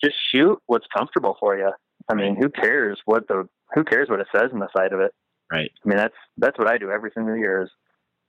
[0.03, 1.71] just shoot what's comfortable for you.
[2.09, 4.99] I mean, who cares what the who cares what it says on the side of
[4.99, 5.11] it?
[5.51, 5.71] Right.
[5.83, 7.63] I mean, that's that's what I do every single year.
[7.63, 7.69] Is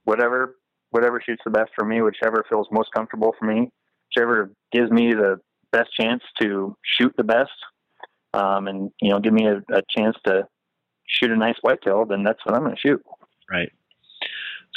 [0.05, 0.57] whatever
[0.91, 3.71] whatever shoots the best for me, whichever feels most comfortable for me,
[4.09, 5.39] whichever gives me the
[5.73, 7.51] best chance to shoot the best
[8.37, 10.47] um, and you know give me a, a chance to
[11.09, 13.03] shoot a nice whitetail, then that's what I'm going to shoot.
[13.51, 13.73] Right.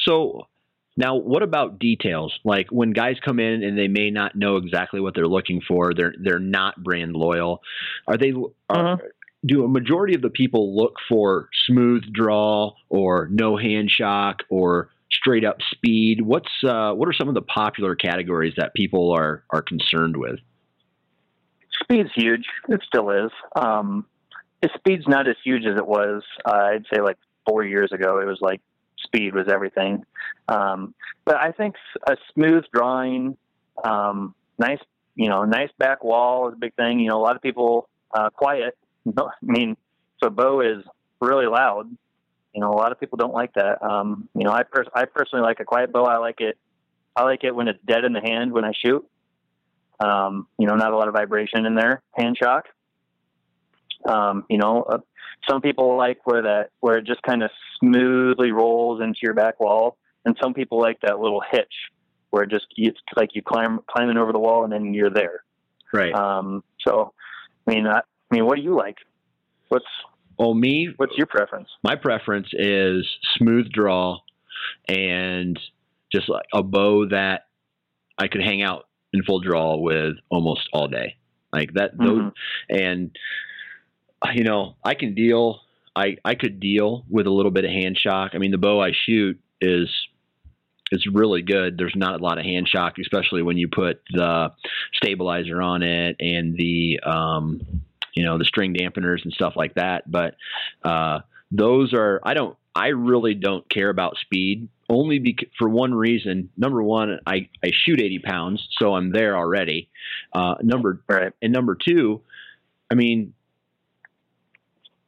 [0.05, 0.47] So
[0.95, 2.37] now, what about details?
[2.43, 5.93] Like when guys come in and they may not know exactly what they're looking for,
[5.93, 7.61] they're they're not brand loyal.
[8.07, 8.33] Are they?
[8.69, 8.99] Are,
[9.45, 14.89] do a majority of the people look for smooth draw or no hand shock or
[15.11, 16.21] straight up speed?
[16.21, 20.39] What's uh, what are some of the popular categories that people are are concerned with?
[21.83, 22.45] Speed's huge.
[22.67, 23.31] It still is.
[23.55, 24.05] Um,
[24.75, 26.23] speed's not as huge as it was.
[26.45, 27.17] Uh, I'd say like
[27.47, 28.19] four years ago.
[28.19, 28.61] It was like
[28.97, 30.05] speed was everything.
[30.47, 30.93] Um,
[31.25, 31.75] but I think
[32.07, 33.37] a smooth drawing,
[33.83, 34.79] um, nice,
[35.15, 36.99] you know, nice back wall is a big thing.
[36.99, 38.77] You know, a lot of people uh, quiet.
[39.17, 39.77] I mean,
[40.21, 40.83] so bow is
[41.21, 41.89] really loud,
[42.53, 43.81] you know, a lot of people don't like that.
[43.83, 46.05] Um, you know, I pers- I personally like a quiet bow.
[46.05, 46.57] I like it.
[47.15, 49.07] I like it when it's dead in the hand when I shoot.
[49.99, 52.01] Um, you know, not a lot of vibration in there.
[52.13, 52.65] Hand shock.
[54.07, 54.99] Um, you know, uh,
[55.49, 59.59] some people like where that where it just kind of smoothly rolls into your back
[59.59, 61.73] wall, and some people like that little hitch
[62.29, 65.43] where it just it's like you climb climbing over the wall and then you're there.
[65.91, 66.13] Right.
[66.13, 67.13] Um, so,
[67.67, 68.97] I mean, I, I mean, what do you like?
[69.69, 69.85] What's
[70.37, 70.93] oh, me.
[70.97, 71.69] what's your preference?
[71.83, 74.17] my preference is smooth draw
[74.87, 75.59] and
[76.11, 77.47] just like a bow that
[78.17, 81.15] I could hang out in full draw with almost all day.
[81.51, 82.33] Like that those Mhm.
[82.69, 83.11] and
[84.33, 85.61] you know, I can deal
[85.95, 88.31] I I could deal with a little bit of hand shock.
[88.33, 89.89] I mean, the bow I shoot is
[90.91, 91.77] it's really good.
[91.77, 94.51] There's not a lot of hand shock, especially when you put the
[94.93, 97.61] stabilizer on it and the um,
[98.15, 100.09] you know the string dampeners and stuff like that.
[100.09, 100.35] But
[100.83, 101.19] uh,
[101.51, 106.49] those are I don't I really don't care about speed only bec- for one reason.
[106.57, 109.89] Number one, I I shoot 80 pounds, so I'm there already.
[110.33, 111.31] Uh, number Right.
[111.41, 112.21] and number two,
[112.91, 113.33] I mean,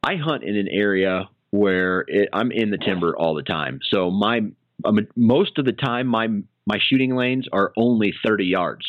[0.02, 3.80] I hunt in an area where it, I'm in the timber all the time.
[3.90, 4.40] So my
[4.84, 6.28] um, most of the time my
[6.66, 8.86] my shooting lanes are only 30 yards.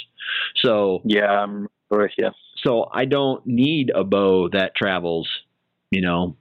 [0.63, 2.29] So Yeah, I'm with you.
[2.63, 5.27] so I don't need a bow that travels,
[5.91, 6.35] you know,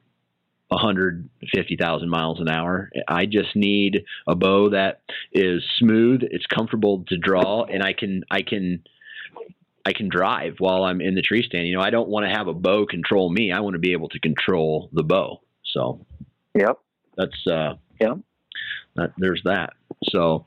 [0.73, 2.91] 150,000 miles an hour.
[3.09, 5.03] I just need a bow that
[5.33, 8.83] is smooth, it's comfortable to draw, and I can I can
[9.85, 11.67] I can drive while I'm in the tree stand.
[11.67, 13.53] You know, I don't want to have a bow control me.
[13.53, 15.41] I want to be able to control the bow.
[15.65, 16.07] So,
[16.55, 16.79] Yep.
[17.17, 18.15] that's uh, Yeah.
[18.97, 19.73] That, there's that.
[20.05, 20.45] So,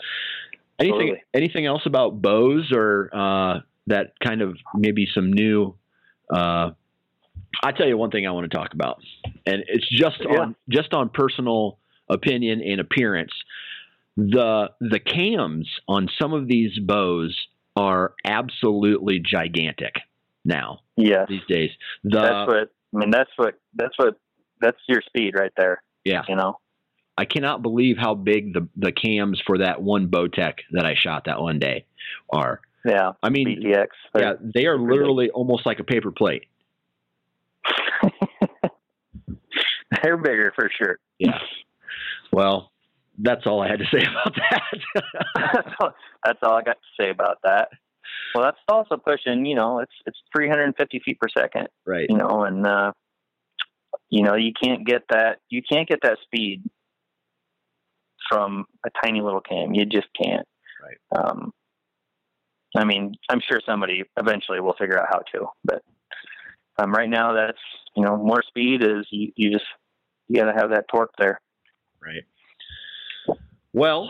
[0.80, 1.24] anything Totally.
[1.34, 5.76] anything else about bows or uh, that kind of maybe some new?
[6.34, 6.72] Uh,
[7.64, 9.00] I tell you one thing I want to talk about,
[9.46, 10.40] and it's just Yeah.
[10.40, 11.80] on just on personal
[12.10, 13.32] opinion and appearance.
[14.18, 17.36] The the cams on some of these bows
[17.76, 19.96] are absolutely gigantic
[20.46, 21.72] now Yeah, these days.
[22.04, 23.12] The that's what I mean.
[23.12, 23.56] That's what.
[23.74, 24.16] That's what.
[24.62, 25.84] That's your speed right there.
[26.06, 26.60] yeah, You know.
[27.18, 31.26] I cannot believe how big the the cams for that one Bowtech that I shot
[31.26, 31.86] that one day
[32.30, 32.62] are.
[32.86, 33.14] Yeah.
[33.24, 33.88] I mean, BTX.
[34.18, 36.46] yeah, they are literally almost like a paper plate.
[40.04, 40.98] They're bigger for sure.
[41.20, 41.38] Yeah.
[42.32, 42.72] Well,
[43.18, 44.62] that's all I had to say about that.
[45.36, 45.92] that's, all,
[46.26, 47.70] that's all I got to say about that.
[48.34, 49.46] Well, that's also pushing.
[49.46, 51.68] You know, it's it's 350 feet per second.
[51.86, 52.06] right.
[52.10, 52.92] You know, and uh,
[54.10, 55.40] you know you can't get that.
[55.50, 56.64] You can't get that speed
[58.30, 59.74] from a tiny little cam.
[59.74, 60.48] You just can't.
[60.84, 61.20] Right.
[61.20, 61.52] Um,
[62.76, 65.82] I mean, I'm sure somebody eventually will figure out how to, but
[66.78, 67.60] um, right now that's
[67.96, 69.66] you know more speed is you, you just
[70.28, 71.40] you got to have that torque there.
[72.02, 72.24] Right.
[73.74, 74.10] Well,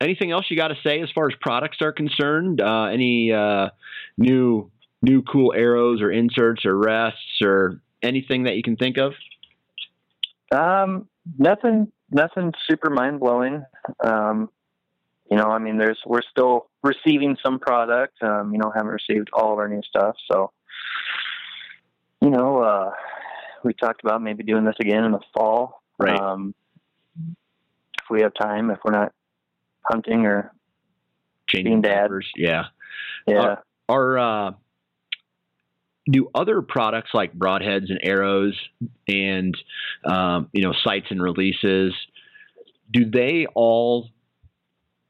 [0.00, 2.60] anything else you got to say as far as products are concerned?
[2.60, 3.70] Uh, any uh,
[4.16, 4.70] new
[5.02, 9.12] new cool arrows or inserts or rests or anything that you can think of?
[10.52, 11.08] Um,
[11.38, 13.64] nothing, nothing super mind blowing.
[14.04, 14.50] Um,
[15.30, 18.22] you know, I mean, there's we're still receiving some product.
[18.22, 20.52] Um, you know, haven't received all of our new stuff, so
[22.26, 22.90] you know, uh,
[23.62, 25.80] we talked about maybe doing this again in the fall.
[25.96, 26.18] Right.
[26.18, 26.56] Um,
[27.16, 29.12] if we have time, if we're not
[29.84, 30.52] hunting or
[31.48, 32.02] Changing Being dad.
[32.02, 32.26] peppers?
[32.34, 32.64] Yeah.
[33.28, 33.56] yeah.
[33.88, 34.50] are uh,
[36.10, 38.58] do other products like broadheads and arrows
[39.06, 39.56] and
[40.04, 41.94] um, you know sights and releases
[42.92, 44.08] do they all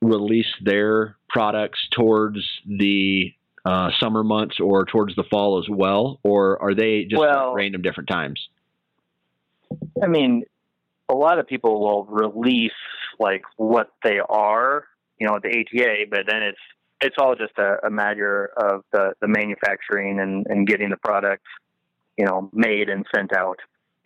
[0.03, 3.33] release their products towards the
[3.67, 7.83] uh, summer months or towards the fall as well or are they just Well- random
[7.83, 8.49] different times
[10.03, 10.45] I mean,
[11.09, 12.73] a lot of people will release
[13.19, 14.85] like what they are,
[15.19, 16.59] you know, at the ATA, but then it's
[17.01, 21.45] it's all just a, a matter of the, the manufacturing and, and getting the product,
[22.17, 23.59] you know, made and sent out.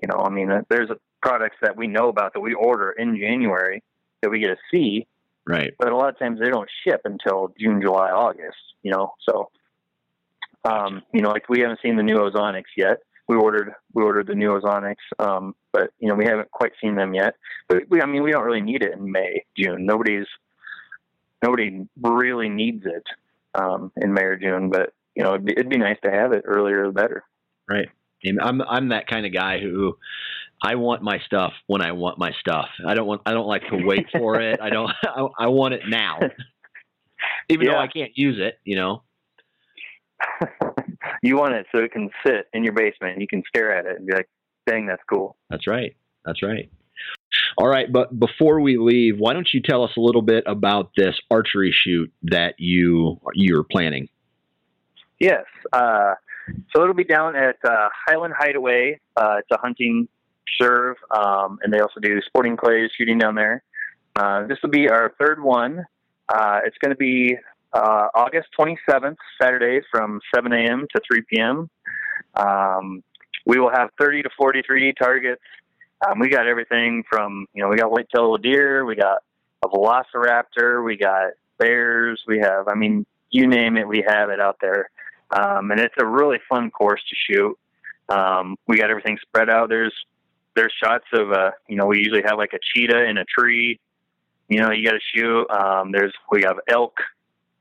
[0.03, 0.91] You know, I mean, there's
[1.23, 3.83] products that we know about that we order in January
[4.23, 5.07] that we get to see,
[5.47, 8.59] right but a lot of times they don't ship until June, July, August.
[8.83, 9.51] You know, so
[10.65, 12.99] um, you know, like we haven't seen the new Ozonics yet.
[13.29, 16.97] We ordered we ordered the new Ozonics, um, but you know we haven't quite seen
[16.97, 17.37] them yet.
[17.69, 19.87] But we, I mean, we don't really need it in May, June.
[19.87, 20.27] Nobody's
[21.43, 23.05] nobody really needs it
[23.55, 24.71] um, in May or June.
[24.71, 27.25] But you know, it'd be, it'd be nice to have it earlier, the better.
[27.69, 27.89] right
[28.25, 29.97] And I'm I'm that kind of guy who
[30.63, 32.69] I want my stuff when I want my stuff.
[32.87, 34.61] I don't want I don't like to wait for it.
[34.61, 36.19] I don't I, I want it now.
[37.49, 39.03] Even though I can't use it, you know.
[41.23, 43.15] you want it so it can sit in your basement.
[43.15, 44.29] and You can stare at it and be like,
[44.67, 45.97] "Dang, that's cool." That's right.
[46.25, 46.71] That's right.
[47.57, 50.91] All right, but before we leave, why don't you tell us a little bit about
[50.97, 54.09] this archery shoot that you you're planning?
[55.19, 55.45] Yes.
[55.73, 56.15] Uh,
[56.75, 59.01] so it'll be down at uh, Highland Hideaway.
[59.17, 60.09] Uh, it's a hunting
[60.61, 63.63] serve, um, and they also do sporting clays shooting down there.
[64.17, 65.85] Uh, this will be our third one.
[66.29, 67.37] Uh, it's going to be
[67.73, 70.87] uh, August 27th, Saturday, from 7 a.m.
[70.95, 71.71] to 3 p.m.
[72.35, 73.03] Um,
[73.47, 75.43] we will have 30 to 40 3D targets.
[76.07, 79.19] Um, we got everything from, you know, we got white-tailed deer, we got
[79.63, 84.41] a velociraptor, we got bears, we have, I mean, you name it, we have it
[84.41, 84.91] out there.
[85.31, 87.59] Um, and it's a really fun course to shoot.
[88.09, 89.69] Um, we got everything spread out.
[89.69, 89.95] There's
[90.61, 93.81] there's shots of uh, you know, we usually have like a cheetah in a tree.
[94.49, 95.47] You know, you got to shoot.
[95.51, 96.99] Um, there's we have elk.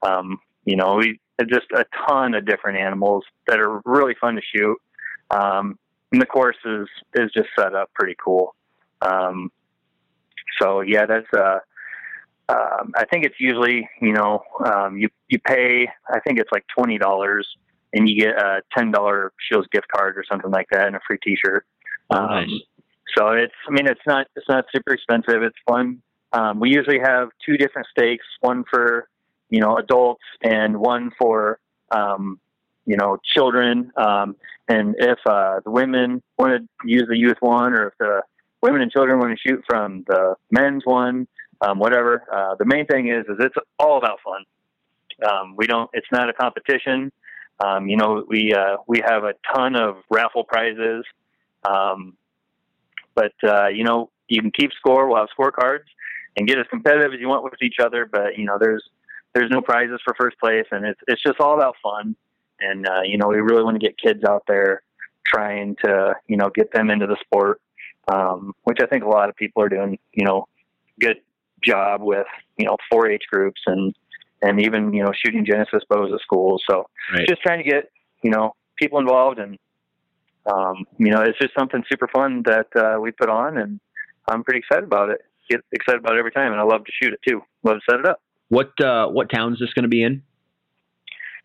[0.02, 1.20] Um, you know, we
[1.50, 4.78] just a ton of different animals that are really fun to shoot.
[5.32, 5.80] Um,
[6.12, 8.54] and the course is is just set up pretty cool.
[9.02, 9.50] Um,
[10.62, 11.60] so yeah, that's uh,
[12.50, 16.66] um, I think it's usually you know um, you you pay I think it's like
[16.76, 17.48] twenty dollars
[17.94, 21.00] and you get a ten dollar Scheels gift card or something like that and a
[21.08, 21.66] free T-shirt.
[22.10, 22.50] Oh, Um, nice.
[23.18, 25.42] So it's I mean it's not it's not super expensive.
[25.44, 26.02] It's fun.
[26.32, 29.08] Um, we usually have two different stakes, one for
[29.50, 31.60] you know adults and one for
[31.92, 32.40] um,
[32.86, 33.92] you know children.
[33.98, 34.36] Um,
[34.68, 38.22] and if uh, the women want to use the youth one, or if the
[38.62, 41.28] women and children want to shoot from the men's one,
[41.62, 42.24] um, whatever.
[42.32, 44.44] Uh, the main thing is, is it's all about fun.
[45.30, 45.90] Um, we don't.
[45.94, 47.12] It's not a competition.
[47.64, 51.04] Um, you know, we uh, we have a ton of raffle prizes,
[51.68, 52.16] um,
[53.20, 55.08] but uh, you know, you can keep score.
[55.08, 55.84] We'll have scorecards
[56.38, 58.08] and get as competitive as you want with each other.
[58.10, 58.84] But you know, there's
[59.34, 62.16] there's no prizes for first place, and it's it's just all about fun.
[62.62, 64.84] And uh, you know, we really want to get kids out there
[65.26, 67.62] trying to you know get them into the sport,
[68.12, 69.98] um, which I think a lot of people are doing.
[70.14, 70.48] You know,
[71.00, 71.18] good
[71.64, 73.94] job with you know 4-H groups and
[74.42, 76.64] and even you know shooting Genesis bows at schools.
[76.70, 77.28] So Right.
[77.28, 77.92] just trying to get
[78.24, 79.58] you know people involved and
[80.46, 83.80] um, you know it's just something super fun that uh, we put on and
[84.30, 85.22] I'm pretty excited about it.
[85.50, 87.42] Get excited about it every time, and I love to shoot it too.
[87.64, 88.22] Love to set it up.
[88.50, 90.22] What uh, what town is this going to be in?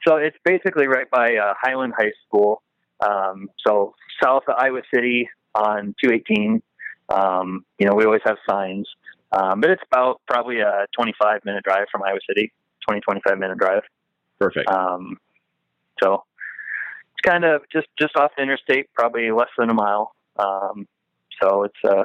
[0.07, 2.63] So it's basically right by uh, Highland High School.
[3.01, 6.63] Um, so south of Iowa City on 218.
[7.09, 8.87] Um, you know, we always have signs,
[9.33, 12.53] um, but it's about probably a 25 minute drive from Iowa City.
[12.87, 13.83] 20 25 minute drive.
[14.39, 14.69] Perfect.
[14.69, 15.17] Um,
[16.03, 16.25] so
[17.25, 20.15] kind of just just off the interstate, probably less than a mile.
[20.39, 20.87] Um,
[21.43, 22.05] so it's a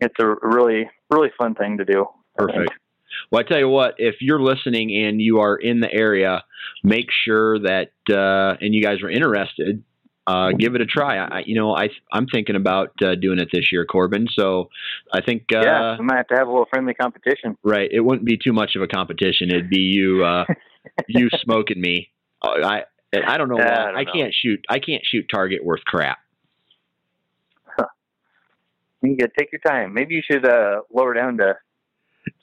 [0.00, 2.06] it's a really really fun thing to do.
[2.36, 2.72] Perfect.
[3.30, 6.44] Well, I tell you what, if you're listening and you are in the area,
[6.82, 9.84] make sure that uh, and you guys are interested,
[10.26, 11.18] uh, give it a try.
[11.18, 14.26] I, you know, I I'm thinking about uh, doing it this year, Corbin.
[14.32, 14.70] So
[15.12, 17.56] I think uh, yeah, we might have to have a little friendly competition.
[17.62, 19.50] right, it wouldn't be too much of a competition.
[19.50, 20.44] It'd be you uh,
[21.08, 22.10] you smoking me.
[22.40, 22.82] Uh, I
[23.14, 24.64] I don't know why I don't I can't shoot.
[24.68, 26.18] I can't shoot target worth crap.
[29.02, 29.92] You gotta take your time.
[29.94, 31.56] Maybe you should uh, lower down to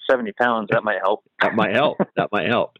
[0.09, 0.69] 70 pounds.
[0.71, 1.23] That might help.
[1.41, 1.97] That might help.
[2.17, 2.77] that might help.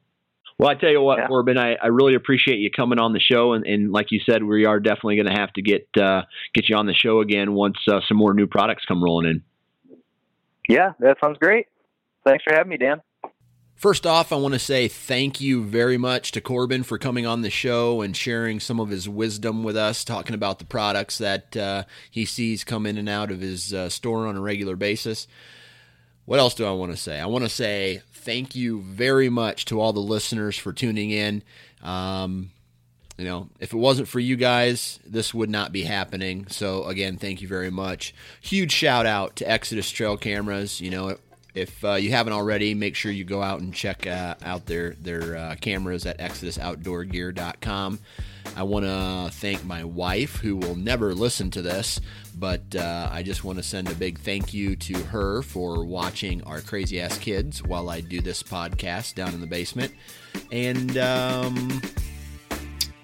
[0.57, 1.27] Well, I tell you what, Yeah.
[1.27, 4.43] Corbin, I, I really appreciate you coming on the show, and, and like you said,
[4.43, 6.23] we are definitely going to have to get uh,
[6.53, 9.43] get you on the show again once uh, some more new products come rolling in.
[10.67, 11.67] Yeah, that sounds great.
[12.25, 13.01] Thanks for having me, Dan.
[13.79, 17.43] First off, I want to say thank you very much to Corbin for coming on
[17.43, 21.55] the show and sharing some of his wisdom with us, talking about the products that
[21.55, 25.29] uh, he sees come in and out of his uh, store on a regular basis.
[26.25, 27.21] What else do I want to say?
[27.21, 31.41] I want to say thank you very much to all the listeners for tuning in.
[31.81, 32.51] Um,
[33.17, 36.47] you know, if it wasn't for you guys, this would not be happening.
[36.47, 38.13] So again, thank you very much.
[38.41, 40.81] Huge shout out to Exodus Trail Cameras.
[40.81, 41.17] You know,
[41.53, 44.91] if uh, you haven't already, make sure you go out and check uh, out their
[45.01, 47.99] their uh, cameras at ExodusOutdoorGear.com.
[48.55, 51.99] I want to thank my wife, who will never listen to this,
[52.37, 56.43] but uh, I just want to send a big thank you to her for watching
[56.43, 59.93] our crazy ass kids while I do this podcast down in the basement.
[60.51, 61.81] And um,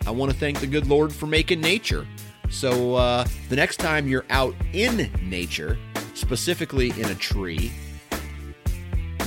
[0.06, 2.08] I want to thank the good Lord for making nature.
[2.50, 5.78] So uh, the next time you're out in nature,
[6.14, 7.72] specifically in a tree,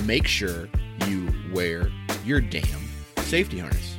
[0.08, 0.70] make sure
[1.06, 1.90] you wear
[2.24, 2.80] your damn
[3.18, 3.94] safety harness.